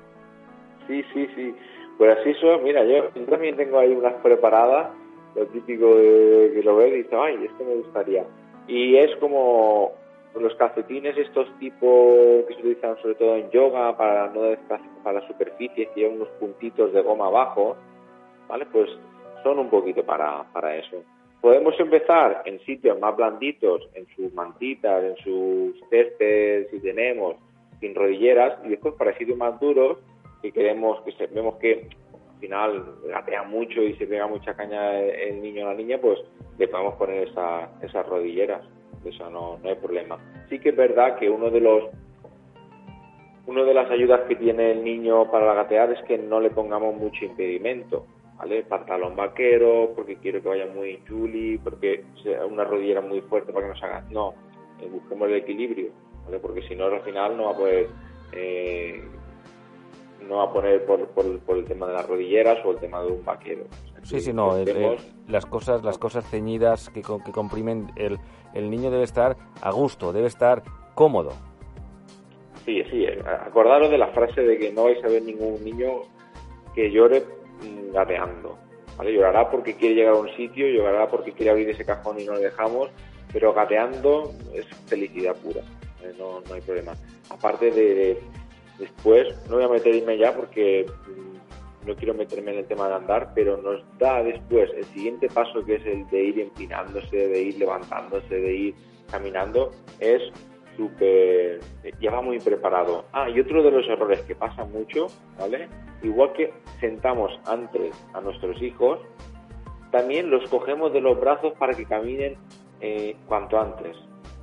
Sí, 0.87 1.02
sí, 1.12 1.28
sí. 1.35 1.54
Pues 1.98 2.16
así 2.18 2.33
son, 2.40 2.64
mira, 2.64 2.83
yo 2.85 3.11
también 3.26 3.57
tengo 3.57 3.78
ahí 3.78 3.92
unas 3.92 4.14
preparadas, 4.14 4.92
lo 5.35 5.46
típico 5.46 5.94
de 5.96 6.52
que 6.54 6.62
lo 6.62 6.76
ve 6.76 6.88
y 6.88 7.02
dice, 7.02 7.14
ay, 7.14 7.44
esto 7.44 7.62
me 7.64 7.74
gustaría. 7.76 8.24
Y 8.66 8.96
es 8.96 9.14
como 9.16 9.92
los 10.40 10.55
calcetines 10.57 11.16
estos 11.16 11.47
tipos 11.59 12.44
que 12.47 12.55
se 12.55 12.61
utilizan 12.61 12.97
sobre 13.01 13.14
todo 13.14 13.37
en 13.37 13.51
yoga 13.51 13.97
para 13.97 14.29
no 14.29 14.42
para 15.03 15.20
la 15.20 15.27
superficie, 15.29 15.88
que 15.94 16.01
llevan 16.01 16.16
unos 16.16 16.29
puntitos 16.40 16.92
de 16.92 17.03
goma 17.03 17.27
abajo, 17.27 17.77
¿vale? 18.49 18.66
Pues 18.66 18.90
son 19.42 19.59
un 19.59 19.70
poquito 19.70 20.05
para, 20.05 20.44
para 20.53 20.77
eso. 20.77 21.03
Podemos 21.40 21.79
empezar 21.79 22.42
en 22.47 22.59
sitios 22.61 22.99
más 22.99 23.14
blanditos, 23.14 23.88
en 23.94 24.07
sus 24.16 24.33
mantitas, 24.33 25.05
en 25.05 25.16
sus 25.18 25.79
céspedes, 25.90 26.70
si 26.70 26.81
tenemos, 26.81 27.37
sin 27.81 27.94
rodilleras, 27.94 28.59
y 28.64 28.70
después 28.70 28.94
para 28.94 29.16
sitios 29.18 29.37
más 29.37 29.61
duros, 29.61 29.99
que 30.40 30.53
queremos, 30.53 31.03
que 31.03 31.27
vemos 31.27 31.57
que 31.57 31.88
al 32.35 32.40
final 32.40 32.94
gatea 33.07 33.42
mucho 33.42 33.83
y 33.83 33.94
se 33.97 34.07
pega 34.07 34.27
mucha 34.27 34.55
caña 34.55 34.99
el 34.99 35.42
niño 35.42 35.66
o 35.66 35.68
la 35.68 35.75
niña, 35.75 35.99
pues 35.99 36.18
le 36.59 36.66
podemos 36.66 36.94
poner 36.94 37.29
esa, 37.29 37.68
esas 37.83 38.07
rodilleras 38.07 38.62
eso 39.11 39.31
no, 39.31 39.59
no 39.62 39.69
hay 39.69 39.77
problema. 39.77 40.19
Sí 40.49 40.59
que 40.59 40.71
es 40.71 40.77
verdad 40.77 41.17
que 41.19 41.29
uno 41.31 41.51
de 41.51 41.61
los 41.61 41.85
uno 43.47 43.64
de 43.64 43.75
las 43.75 43.90
ayudas 43.90 44.23
que 44.27 44.37
tiene 44.37 44.73
el 44.73 44.85
niño 44.85 45.31
para 45.31 45.53
gatear 45.55 45.93
es 45.93 46.03
que 46.05 46.17
no 46.17 46.40
le 46.40 46.51
pongamos 46.51 46.95
mucho 46.97 47.27
impedimento, 47.27 48.07
¿vale? 48.38 48.62
Pantalón 48.62 49.17
vaquero, 49.17 49.93
porque 49.95 50.17
quiero 50.17 50.43
que 50.43 50.49
vaya 50.49 50.67
muy 50.67 51.03
chuli, 51.07 51.59
porque 51.59 52.05
sea 52.23 52.47
una 52.47 52.64
rodillera 52.64 53.03
muy 53.03 53.21
fuerte 53.23 53.53
para 53.53 53.67
que 53.67 53.73
no 53.75 53.79
se 53.79 53.85
haga. 53.85 54.05
No, 54.11 54.35
eh, 54.81 54.88
busquemos 54.90 55.29
el 55.29 55.35
equilibrio, 55.35 55.90
¿vale? 56.25 56.38
Porque 56.38 56.62
si 56.62 56.75
no, 56.75 56.87
al 56.87 57.03
final 57.03 57.37
no 57.37 57.45
va 57.45 57.51
a 57.51 57.57
poder 57.57 57.88
eh, 58.33 59.03
no 60.29 60.37
va 60.37 60.45
a 60.45 60.53
poner 60.53 60.85
por, 60.87 61.07
por, 61.09 61.57
el 61.57 61.64
tema 61.67 61.87
de 61.87 61.93
las 61.93 62.09
rodilleras 62.09 62.64
o 62.64 62.71
el 62.73 62.79
tema 62.79 63.03
de 63.03 63.12
un 63.12 63.25
vaquero. 63.25 63.64
Sí, 64.03 64.21
sí, 64.21 64.33
no. 64.33 64.55
las 65.29 65.47
cosas, 65.47 65.83
las 65.83 65.99
cosas 65.99 66.29
ceñidas 66.29 66.90
que, 66.90 67.03
que 67.03 67.33
comprimen 67.33 67.90
el, 67.97 68.19
el 68.55 68.71
niño 68.71 68.90
debe 68.90 69.05
estar 69.05 69.37
a 69.61 69.71
gusto, 69.71 70.12
debe 70.12 70.29
estar 70.29 70.62
cómodo. 70.95 71.33
Sí, 72.64 72.83
sí. 72.90 73.05
Eh, 73.05 73.23
acordaros 73.47 73.90
de 73.90 73.99
la 73.99 74.09
frase 74.09 74.40
de 74.40 74.59
que 74.59 74.73
no 74.73 74.85
vais 74.85 75.03
a 75.05 75.09
ver 75.09 75.23
ningún 75.23 75.62
niño 75.62 76.03
que 76.75 76.90
llore 76.90 77.23
mm, 77.62 77.93
gateando. 77.93 78.59
Llorará 79.03 79.51
porque 79.51 79.75
quiere 79.75 79.97
llegar 79.97 80.14
a 80.14 80.19
un 80.19 80.31
sitio, 80.37 80.69
llorará 80.69 81.09
porque 81.09 81.33
quiere 81.33 81.51
abrir 81.51 81.69
ese 81.69 81.85
cajón 81.85 82.21
y 82.21 82.25
no 82.25 82.35
lo 82.35 82.38
dejamos, 82.38 82.90
pero 83.33 83.53
gateando 83.53 84.33
es 84.55 84.67
felicidad 84.87 85.37
pura. 85.37 85.62
No, 86.19 86.40
no 86.49 86.55
hay 86.55 86.61
problema. 86.61 86.93
Aparte 87.31 87.71
de 87.71 88.19
Después, 88.79 89.29
no 89.49 89.57
voy 89.57 89.64
a 89.64 89.69
meterme 89.69 90.19
ya 90.19 90.35
porque 90.35 90.87
mm, 91.07 91.54
no 91.87 91.94
quiero 91.97 92.14
meterme 92.14 92.53
en 92.53 92.59
el 92.59 92.66
tema 92.66 92.88
de 92.88 92.94
andar, 92.94 93.33
pero 93.35 93.61
nos 93.61 93.83
da 93.99 94.23
después 94.23 94.70
el 94.77 94.85
siguiente 94.87 95.29
paso 95.29 95.64
que 95.64 95.77
es 95.77 95.87
el 95.87 96.09
de 96.09 96.25
ir 96.25 96.40
empinándose, 96.40 97.16
de 97.16 97.42
ir 97.42 97.59
levantándose, 97.59 98.35
de 98.35 98.55
ir 98.55 98.75
caminando, 99.11 99.70
es 100.01 100.23
súper, 100.77 101.61
ya 102.01 102.11
va 102.11 102.23
muy 102.23 102.38
preparado. 102.40 103.05
Ah, 103.12 103.29
y 103.29 103.38
otro 103.40 103.62
de 103.62 103.70
los 103.70 103.87
errores 103.87 104.20
que 104.23 104.35
pasa 104.35 104.64
mucho, 104.64 105.07
¿vale? 105.38 105.68
Igual 106.03 106.33
que 106.33 106.53
sentamos 106.81 107.33
antes 107.47 107.94
a 108.12 108.20
nuestros 108.20 108.61
hijos, 108.62 109.01
también 109.90 110.31
los 110.31 110.49
cogemos 110.49 110.92
de 110.92 111.01
los 111.01 111.18
brazos 111.20 111.53
para 111.59 111.75
que 111.75 111.85
caminen 111.85 112.37
eh, 112.81 113.16
cuanto 113.27 113.59
antes. 113.61 113.97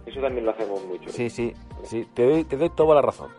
Eso 0.06 0.22
también 0.22 0.46
lo 0.46 0.52
hacemos 0.52 0.84
mucho. 0.86 1.10
Sí, 1.10 1.30
sí, 1.30 1.54
sí, 1.84 2.08
te 2.14 2.24
doy, 2.24 2.44
te 2.46 2.58
doy 2.58 2.70
toda 2.70 2.96
la 2.96 3.02
razón. 3.02 3.30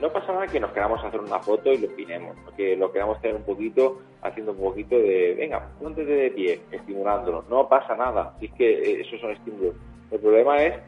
No 0.00 0.10
pasa 0.10 0.32
nada 0.32 0.46
que 0.46 0.60
nos 0.60 0.72
queramos 0.72 1.02
hacer 1.02 1.20
una 1.20 1.38
foto 1.38 1.72
y 1.72 1.78
lo 1.78 1.88
pinemos, 1.88 2.36
porque 2.44 2.76
lo 2.76 2.92
queramos 2.92 3.20
tener 3.20 3.36
un 3.36 3.44
poquito, 3.44 4.00
haciendo 4.20 4.52
un 4.52 4.58
poquito 4.58 4.96
de, 4.96 5.34
venga, 5.38 5.68
ponte 5.80 6.04
de 6.04 6.30
pie, 6.30 6.60
estimulándolo. 6.70 7.44
No 7.48 7.68
pasa 7.68 7.96
nada, 7.96 8.34
es 8.40 8.52
que 8.52 8.70
eh, 8.70 9.00
esos 9.00 9.20
son 9.20 9.30
estímulos. 9.30 9.74
El 10.10 10.20
problema 10.20 10.62
es 10.62 10.78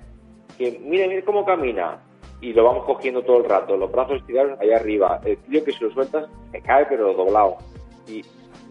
que 0.58 0.78
mire, 0.82 1.08
mire 1.08 1.24
cómo 1.24 1.44
camina 1.44 1.98
y 2.40 2.52
lo 2.52 2.64
vamos 2.64 2.84
cogiendo 2.84 3.22
todo 3.22 3.38
el 3.38 3.48
rato, 3.48 3.76
los 3.76 3.90
brazos 3.90 4.16
estirados 4.16 4.60
allá 4.60 4.76
arriba, 4.76 5.20
el 5.24 5.38
tío 5.38 5.64
que 5.64 5.72
si 5.72 5.84
lo 5.84 5.90
sueltas 5.90 6.28
se 6.52 6.60
cae 6.60 6.84
pero 6.86 7.14
doblado 7.14 7.56
y 8.06 8.22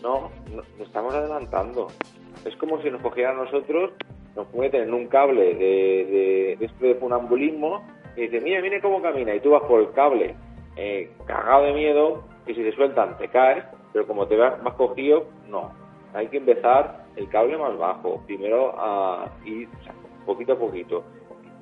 no, 0.01 0.29
nos 0.53 0.65
estamos 0.79 1.13
adelantando. 1.13 1.87
Es 2.45 2.55
como 2.57 2.81
si 2.81 2.91
nos 2.91 3.01
cogieran 3.01 3.37
nosotros, 3.37 3.91
nos 4.35 4.53
meten 4.53 4.83
en 4.83 4.93
un 4.93 5.07
cable 5.07 5.55
de, 5.55 6.57
de, 6.59 6.65
esto 6.65 6.85
de 6.85 6.95
funambulismo 6.95 7.83
y 8.15 8.21
dice, 8.21 8.41
mire, 8.41 8.61
mire 8.61 8.81
cómo 8.81 9.01
camina 9.01 9.33
y 9.33 9.39
tú 9.39 9.51
vas 9.51 9.63
por 9.63 9.81
el 9.81 9.91
cable 9.91 10.35
eh, 10.75 11.11
cagado 11.25 11.65
de 11.65 11.73
miedo 11.73 12.23
y 12.47 12.53
si 12.53 12.63
te 12.63 12.71
sueltan 12.73 13.17
te 13.17 13.27
caes, 13.29 13.63
pero 13.91 14.07
como 14.07 14.27
te 14.27 14.35
vas 14.35 14.61
más 14.63 14.73
cogido, 14.73 15.25
no. 15.47 15.71
Hay 16.13 16.27
que 16.27 16.37
empezar 16.37 17.05
el 17.15 17.27
cable 17.29 17.57
más 17.57 17.77
bajo, 17.77 18.21
primero 18.25 18.73
a 18.77 19.31
ir 19.45 19.67
poquito 20.25 20.53
a 20.53 20.59
poquito 20.59 21.03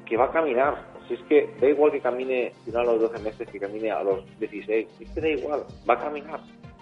que 0.06 0.18
va 0.18 0.26
a 0.26 0.32
caminar. 0.32 0.92
Si 1.08 1.14
es 1.16 1.22
que 1.24 1.50
da 1.60 1.68
igual 1.68 1.92
que 1.92 2.02
camine, 2.02 2.54
si 2.64 2.76
a 2.76 2.84
los 2.84 3.00
12 3.00 3.24
meses, 3.24 3.50
que 3.50 3.60
camine 3.60 3.92
a 3.92 4.04
los 4.04 4.26
16, 4.40 4.88
es 5.00 5.10
que 5.12 5.22
da 5.22 5.30
igual, 5.30 5.64
va 5.90 5.94
a 5.94 6.00
caminar, 6.00 6.40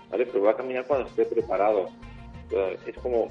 ¿vale? 0.10 0.26
Pero 0.26 0.44
va 0.44 0.52
a 0.52 0.56
caminar 0.56 0.86
cuando 0.88 1.08
esté 1.08 1.26
preparado. 1.26 1.86
Es 2.86 2.98
como 2.98 3.28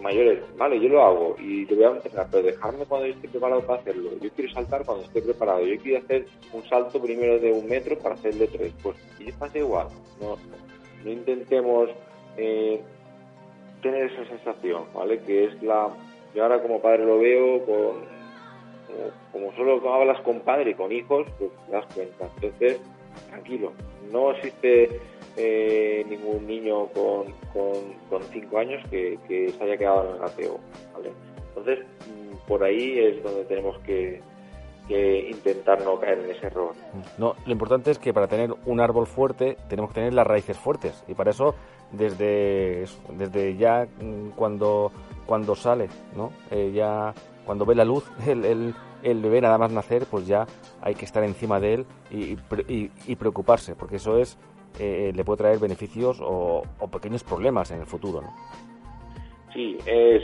mayores, 0.00 0.40
vale, 0.56 0.80
yo 0.80 0.88
lo 0.88 1.02
hago 1.02 1.36
y 1.38 1.64
lo 1.66 1.76
voy 1.76 1.84
a 1.84 1.88
entrenar, 1.90 2.28
pero 2.30 2.42
dejarme 2.42 2.84
cuando 2.86 3.06
yo 3.06 3.14
esté 3.14 3.28
preparado 3.28 3.62
para 3.62 3.80
hacerlo. 3.80 4.10
Yo 4.20 4.30
quiero 4.30 4.52
saltar 4.52 4.84
cuando 4.84 5.04
esté 5.04 5.22
preparado. 5.22 5.64
Yo 5.64 5.80
quiero 5.80 6.04
hacer 6.04 6.26
un 6.52 6.62
salto 6.68 7.00
primero 7.00 7.38
de 7.38 7.52
un 7.52 7.68
metro 7.68 7.98
para 7.98 8.14
hacer 8.14 8.34
de 8.34 8.48
tres. 8.48 8.72
Pues 8.82 8.96
y 9.18 9.32
pasa 9.32 9.58
igual. 9.58 9.88
No, 10.20 10.36
no 11.04 11.10
intentemos 11.10 11.90
eh, 12.36 12.80
tener 13.82 14.10
esa 14.12 14.24
sensación, 14.26 14.84
¿vale? 14.94 15.20
Que 15.20 15.44
es 15.44 15.62
la. 15.62 15.88
Yo 16.34 16.42
ahora 16.42 16.60
como 16.60 16.80
padre 16.80 17.04
lo 17.04 17.18
veo 17.18 17.64
con 17.64 18.18
como, 19.32 19.52
solo 19.54 19.92
hablas 19.92 20.20
con 20.22 20.40
padre 20.40 20.70
y 20.70 20.74
con 20.74 20.92
hijos, 20.92 21.26
pues 21.38 21.50
te 21.66 21.72
das 21.72 21.86
cuenta. 21.94 22.28
Entonces, 22.36 22.80
tranquilo, 23.28 23.72
no 24.10 24.32
existe 24.32 25.00
eh, 25.38 26.04
ningún 26.08 26.46
niño 26.46 26.86
con, 26.88 27.32
con, 27.52 28.22
cinco 28.32 28.58
años 28.58 28.82
que, 28.90 29.18
se 29.26 29.64
haya 29.64 29.76
quedado 29.76 30.08
en 30.08 30.14
el 30.14 30.18
gateo. 30.18 30.60
Entonces, 31.48 31.78
mm, 31.80 32.48
por 32.48 32.64
ahí 32.64 32.98
es 32.98 33.22
donde 33.22 33.44
tenemos 33.44 33.78
que, 33.80 34.20
intentar 34.90 35.82
no 35.84 36.00
caer 36.00 36.18
en 36.20 36.30
ese 36.30 36.46
error. 36.46 36.72
No, 37.18 37.36
lo 37.44 37.52
importante 37.52 37.90
es 37.90 37.98
que 37.98 38.14
para 38.14 38.26
tener 38.26 38.54
un 38.64 38.80
árbol 38.80 39.06
fuerte 39.06 39.58
tenemos 39.68 39.90
que 39.90 39.96
tener 39.96 40.14
las 40.14 40.26
raíces 40.26 40.56
fuertes 40.56 41.04
y 41.06 41.12
para 41.12 41.30
eso 41.30 41.54
desde 41.92 42.86
desde 43.10 43.54
ya 43.56 43.86
mm, 44.00 44.30
cuando 44.30 44.90
cuando 45.26 45.54
sale, 45.54 45.88
¿no? 46.16 46.32
Eh, 46.50 46.72
ya 46.74 47.12
cuando 47.44 47.66
ve 47.66 47.74
la 47.74 47.84
luz, 47.84 48.10
el, 48.26 48.74
el, 49.02 49.22
bebé 49.22 49.40
nada 49.40 49.58
más 49.58 49.70
nacer, 49.70 50.06
pues 50.10 50.26
ya 50.26 50.46
hay 50.80 50.94
que 50.94 51.04
estar 51.04 51.22
encima 51.22 51.60
de 51.60 51.74
él 51.74 51.86
y, 52.10 52.38
y, 53.06 53.16
preocuparse, 53.16 53.74
porque 53.74 53.96
eso 53.96 54.18
es 54.18 54.38
eh, 54.78 55.12
le 55.14 55.24
puede 55.24 55.38
traer 55.38 55.58
beneficios 55.58 56.18
o, 56.20 56.62
pequeños 56.90 57.24
problemas 57.24 57.70
en 57.70 57.80
el 57.80 57.86
futuro, 57.86 58.22
¿no? 58.22 58.34
Sí, 59.52 59.78
es 59.86 60.22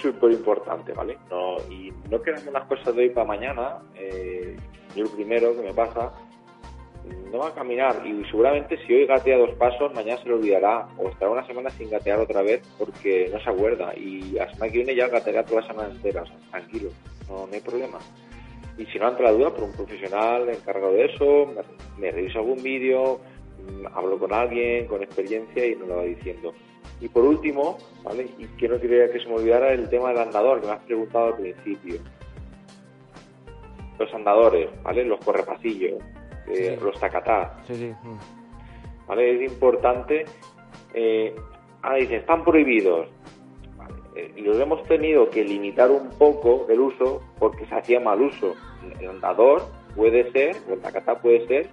súper 0.00 0.32
importante, 0.32 0.92
¿vale? 0.92 1.16
No, 1.30 1.56
y 1.70 1.92
no 2.10 2.20
queremos 2.20 2.52
las 2.52 2.64
cosas 2.64 2.94
de 2.94 3.02
hoy 3.02 3.10
para 3.10 3.26
mañana. 3.26 3.78
Eh, 3.94 4.56
yo 4.94 5.04
lo 5.04 5.10
primero 5.10 5.54
que 5.54 5.62
me 5.62 5.72
pasa 5.72 6.12
no 7.30 7.38
va 7.38 7.48
a 7.48 7.54
caminar 7.54 8.02
y 8.06 8.24
seguramente 8.26 8.78
si 8.86 8.94
hoy 8.94 9.06
gatea 9.06 9.38
dos 9.38 9.54
pasos, 9.56 9.92
mañana 9.94 10.20
se 10.22 10.28
lo 10.28 10.36
olvidará 10.36 10.86
o 10.98 11.08
estará 11.08 11.30
una 11.30 11.46
semana 11.46 11.70
sin 11.70 11.90
gatear 11.90 12.20
otra 12.20 12.42
vez 12.42 12.62
porque 12.78 13.28
no 13.32 13.40
se 13.40 13.50
acuerda 13.50 13.92
y 13.96 14.38
hasta 14.38 14.66
que 14.68 14.78
viene 14.78 14.94
ya 14.94 15.08
gateará 15.08 15.44
toda 15.44 15.60
la 15.60 15.66
semana 15.66 15.88
entera, 15.90 16.24
tranquilo, 16.50 16.90
no, 17.28 17.48
hay 17.52 17.60
problema. 17.60 17.98
Y 18.76 18.86
si 18.86 18.98
no 18.98 19.06
ante 19.06 19.22
la 19.22 19.30
duda, 19.30 19.50
por 19.50 19.64
un 19.64 19.72
profesional 19.72 20.48
encargado 20.48 20.92
de 20.92 21.04
eso, 21.04 21.54
me, 21.98 22.10
reviso 22.10 22.40
algún 22.40 22.62
vídeo, 22.62 23.20
hablo 23.94 24.18
con 24.18 24.32
alguien 24.32 24.86
con 24.86 25.02
experiencia 25.02 25.66
y 25.66 25.76
nos 25.76 25.88
lo 25.88 25.96
va 25.96 26.02
diciendo. 26.04 26.52
Y 27.00 27.08
por 27.08 27.24
último, 27.24 27.78
¿vale? 28.02 28.28
Y 28.38 28.46
que 28.56 28.68
no 28.68 28.80
quería 28.80 29.10
que 29.10 29.20
se 29.20 29.26
me 29.26 29.34
olvidara 29.34 29.72
el 29.72 29.88
tema 29.88 30.10
del 30.10 30.18
andador, 30.18 30.60
que 30.60 30.66
me 30.66 30.72
has 30.72 30.82
preguntado 30.84 31.26
al 31.26 31.36
principio. 31.36 32.00
Los 33.98 34.12
andadores, 34.14 34.70
¿vale? 34.82 35.04
Los 35.04 35.24
correpasillos 35.24 36.02
eh, 36.46 36.78
los 36.82 36.98
tacatá. 36.98 37.58
Mm. 37.68 39.06
¿Vale? 39.06 39.34
Es 39.34 39.52
importante. 39.52 40.24
Eh, 40.92 41.34
ah, 41.82 41.94
dice, 41.94 42.16
están 42.16 42.44
prohibidos. 42.44 43.08
Eh, 44.16 44.32
y 44.36 44.42
los 44.42 44.58
hemos 44.60 44.82
tenido 44.84 45.28
que 45.28 45.42
limitar 45.42 45.90
un 45.90 46.08
poco 46.10 46.66
el 46.68 46.80
uso 46.80 47.20
porque 47.38 47.66
se 47.66 47.74
hacía 47.74 48.00
mal 48.00 48.20
uso. 48.20 48.54
El 49.00 49.08
andador 49.08 49.62
puede 49.96 50.30
ser, 50.32 50.56
o 50.68 50.74
el 50.74 50.80
tacatá 50.80 51.20
puede 51.20 51.46
ser 51.46 51.68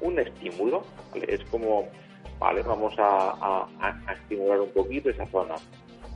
un 0.00 0.18
estímulo. 0.18 0.82
Es 1.26 1.44
como, 1.44 1.88
vale, 2.38 2.62
vamos 2.62 2.94
a, 2.98 3.66
a, 3.80 4.12
estimular 4.12 4.60
un 4.60 4.70
poquito 4.70 5.10
esa 5.10 5.26
zona. 5.26 5.54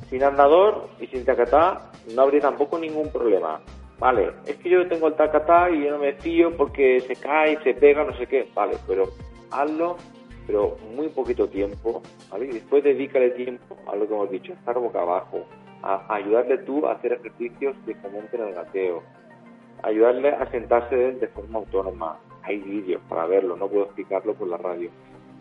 Sin 0.09 0.23
andador 0.25 0.89
y 1.01 1.07
sin 1.07 1.25
tacatá 1.25 1.93
no 2.15 2.23
habría 2.23 2.41
tampoco 2.41 2.79
ningún 2.79 3.11
problema. 3.11 3.61
Vale, 3.99 4.33
es 4.47 4.57
que 4.57 4.71
yo 4.71 4.89
tengo 4.89 5.09
el 5.09 5.15
tacatá 5.15 5.71
y 5.71 5.85
yo 5.85 5.91
no 5.91 5.99
me 5.99 6.15
fío 6.15 6.57
porque 6.57 7.01
se 7.01 7.17
cae, 7.17 7.63
se 7.63 7.75
pega, 7.75 8.03
no 8.05 8.17
sé 8.17 8.27
qué. 8.27 8.49
Vale, 8.55 8.79
pero 8.87 9.11
hazlo, 9.51 9.97
pero 10.47 10.77
muy 10.95 11.09
poquito 11.11 11.49
tiempo, 11.49 12.03
¿vale? 12.31 12.47
Y 12.47 12.53
después 12.53 12.83
dedícale 12.83 13.31
tiempo 13.31 13.77
a 13.87 13.95
lo 13.95 14.09
que 14.09 14.15
hemos 14.15 14.31
dicho, 14.31 14.53
estar 14.53 14.79
boca 14.79 15.03
abajo, 15.03 15.45
a, 15.83 16.15
ayudarle 16.15 16.59
tú 16.59 16.87
a 16.87 16.93
hacer 16.93 17.13
ejercicios 17.13 17.77
que 17.87 17.95
fomenten 17.97 18.41
el 18.43 18.55
gateo, 18.55 19.03
ayudarle 19.83 20.31
a 20.31 20.51
sentarse 20.51 20.97
de 20.97 21.29
forma 21.29 21.59
autónoma. 21.59 22.19
Hay 22.51 22.59
vídeos 22.59 23.01
para 23.09 23.27
verlo, 23.27 23.57
no 23.57 23.69
puedo 23.69 23.85
explicarlo 23.85 24.35
por 24.35 24.49
la 24.49 24.57
radio. 24.57 24.91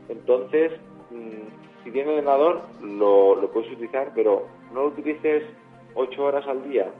Entonces, 0.09 0.73
mm, 1.09 1.83
si 1.83 1.89
tienes 1.89 2.11
ordenador, 2.11 2.61
lo, 2.83 3.33
lo 3.33 3.51
puedes 3.51 3.71
utilizar, 3.71 4.11
pero 4.13 4.45
no 4.71 4.81
lo 4.81 4.87
utilices 4.89 5.43
ocho 5.95 6.25
horas 6.25 6.45
al 6.47 6.69
día, 6.69 6.91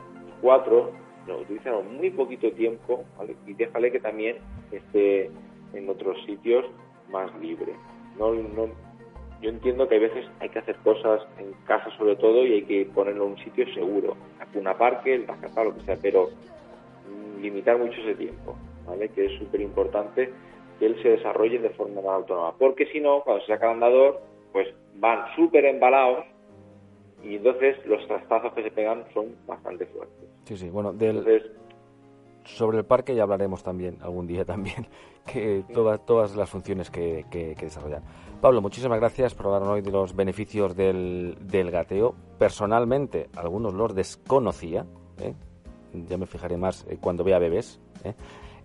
cuatro, 0.42 0.90
no, 1.28 1.38
utilizan 1.38 1.96
muy 1.96 2.10
poquito 2.10 2.52
tiempo 2.54 3.04
y 3.46 3.54
déjale 3.54 3.92
que 3.92 4.00
también 4.00 4.38
esté 4.72 5.30
en 5.74 5.88
otros 5.88 6.18
sitios 6.26 6.66
más 7.12 7.30
libre. 7.40 7.74
No, 8.18 8.34
yo 8.34 9.50
entiendo 9.50 9.88
que 9.88 9.94
hay 9.94 10.02
veces 10.02 10.26
hay 10.40 10.50
que 10.50 10.58
hacer 10.58 10.76
cosas 10.78 11.22
en 11.38 11.54
casa 11.68 11.96
sobre 12.00 12.16
todo 12.16 12.44
y 12.48 12.54
hay 12.54 12.64
que 12.64 12.86
ponerlo 12.88 13.26
en 13.26 13.32
un 13.34 13.38
sitio 13.38 13.72
seguro, 13.76 14.18
una 14.56 14.76
parque, 14.76 15.14
el 15.14 15.26
casa, 15.28 15.64
lo 15.64 15.76
que 15.76 15.82
sea, 15.82 15.98
pero 16.02 16.30
limitar 17.40 17.78
mucho 17.78 18.02
ese 18.02 18.16
tiempo, 18.16 18.56
¿vale? 18.90 19.10
que 19.10 19.26
es 19.26 19.40
súper 19.40 19.62
importante 19.62 20.32
que 20.80 20.86
él 20.86 21.02
se 21.02 21.10
desarrolle 21.10 21.60
de 21.60 21.70
forma 21.72 22.02
más 22.02 22.14
autónoma, 22.14 22.58
porque 22.58 22.86
si 22.88 23.00
no, 23.00 23.22
cuando 23.22 23.42
se 23.46 23.54
saca 23.54 23.68
el 23.68 23.74
andador, 23.74 24.22
pues 24.54 24.68
van 24.96 25.26
súper 25.36 25.66
embalados 25.66 26.26
y 27.24 27.36
entonces 27.36 27.78
los 27.86 28.06
trastazos 28.08 28.54
que 28.54 28.64
se 28.64 28.72
pegan 28.72 29.04
son 29.14 29.36
bastante 29.46 29.86
fuertes. 29.88 30.30
Sí, 30.46 30.58
sí, 30.58 30.70
bueno, 30.70 30.94
del, 30.94 31.24
sobre 32.46 32.80
el 32.80 32.86
parque 32.86 33.16
ya 33.16 33.24
hablaremos 33.24 33.64
también, 33.64 33.98
algún 34.02 34.28
día 34.28 34.46
también, 34.46 34.88
que 35.26 35.64
todas, 35.74 36.06
todas 36.06 36.36
las 36.36 36.50
funciones 36.50 36.90
que, 36.90 37.26
que, 37.30 37.56
desarrollan. 37.56 38.04
Pablo, 38.42 38.62
muchísimas 38.62 39.00
gracias 39.00 39.36
por 39.36 39.48
hablar 39.48 39.64
hoy 39.64 39.82
de 39.82 39.92
los 39.92 40.16
beneficios 40.16 40.76
del, 40.76 41.38
del 41.42 41.72
gateo. 41.72 42.16
Personalmente, 42.38 43.30
algunos 43.36 43.74
los 43.74 43.94
desconocía, 43.94 44.86
¿eh? 45.20 45.34
ya 45.94 46.18
me 46.18 46.26
fijaré 46.26 46.58
más 46.58 46.86
eh, 46.90 46.98
cuando 47.00 47.24
vea 47.24 47.40
bebés. 47.40 47.82
¿eh? 48.04 48.14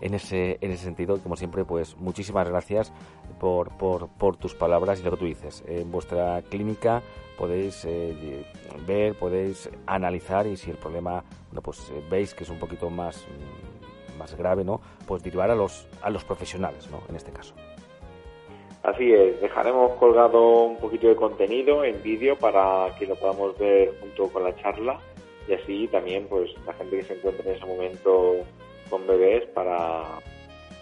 En 0.00 0.14
ese, 0.14 0.58
en 0.60 0.70
ese 0.70 0.84
sentido, 0.84 1.18
como 1.22 1.36
siempre, 1.36 1.64
pues 1.64 1.96
muchísimas 1.96 2.48
gracias 2.48 2.92
por, 3.40 3.70
por, 3.76 4.36
tus 4.36 4.54
palabras 4.54 5.00
y 5.00 5.02
lo 5.02 5.10
que 5.12 5.16
tú 5.16 5.24
dices. 5.26 5.64
En 5.66 5.90
vuestra 5.90 6.42
clínica 6.42 7.02
podéis 7.38 7.84
eh, 7.84 8.44
ver, 8.86 9.14
podéis 9.14 9.70
analizar 9.86 10.46
y 10.46 10.56
si 10.56 10.70
el 10.70 10.76
problema, 10.76 11.24
bueno, 11.48 11.62
pues 11.62 11.90
eh, 11.90 12.02
veis 12.10 12.34
que 12.34 12.44
es 12.44 12.50
un 12.50 12.58
poquito 12.58 12.90
más, 12.90 13.26
más 14.18 14.34
grave, 14.36 14.64
¿no? 14.64 14.80
Pues 15.06 15.22
derivar 15.22 15.50
a 15.50 15.54
los, 15.54 15.88
a 16.02 16.10
los 16.10 16.24
profesionales, 16.24 16.88
¿no? 16.90 17.02
En 17.08 17.16
este 17.16 17.32
caso. 17.32 17.54
Así 18.84 19.12
es, 19.12 19.40
dejaremos 19.40 19.92
colgado 19.92 20.64
un 20.64 20.76
poquito 20.76 21.08
de 21.08 21.16
contenido 21.16 21.84
en 21.84 22.02
vídeo 22.02 22.36
para 22.36 22.94
que 22.98 23.06
lo 23.06 23.16
podamos 23.16 23.56
ver 23.58 23.98
junto 23.98 24.28
con 24.28 24.44
la 24.44 24.54
charla 24.56 25.00
y 25.48 25.54
así 25.54 25.88
también 25.88 26.26
pues 26.28 26.50
la 26.66 26.74
gente 26.74 26.98
que 26.98 27.02
se 27.02 27.14
encuentre 27.14 27.48
en 27.48 27.56
ese 27.56 27.64
momento 27.64 28.36
con 28.88 29.06
bebés 29.06 29.46
para, 29.48 30.02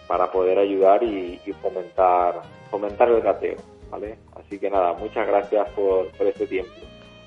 para 0.06 0.30
poder 0.30 0.58
ayudar 0.58 1.02
y, 1.02 1.38
fomentar, 1.60 2.42
fomentar 2.70 3.08
el 3.08 3.20
gateo, 3.20 3.56
¿vale? 3.90 4.18
Así 4.36 4.58
que 4.58 4.70
nada, 4.70 4.94
muchas 4.94 5.26
gracias 5.26 5.68
por, 5.70 6.10
por 6.12 6.26
este 6.26 6.46
tiempo. 6.46 6.72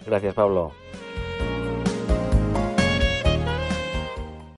Gracias, 0.05 0.33
Pablo. 0.33 0.71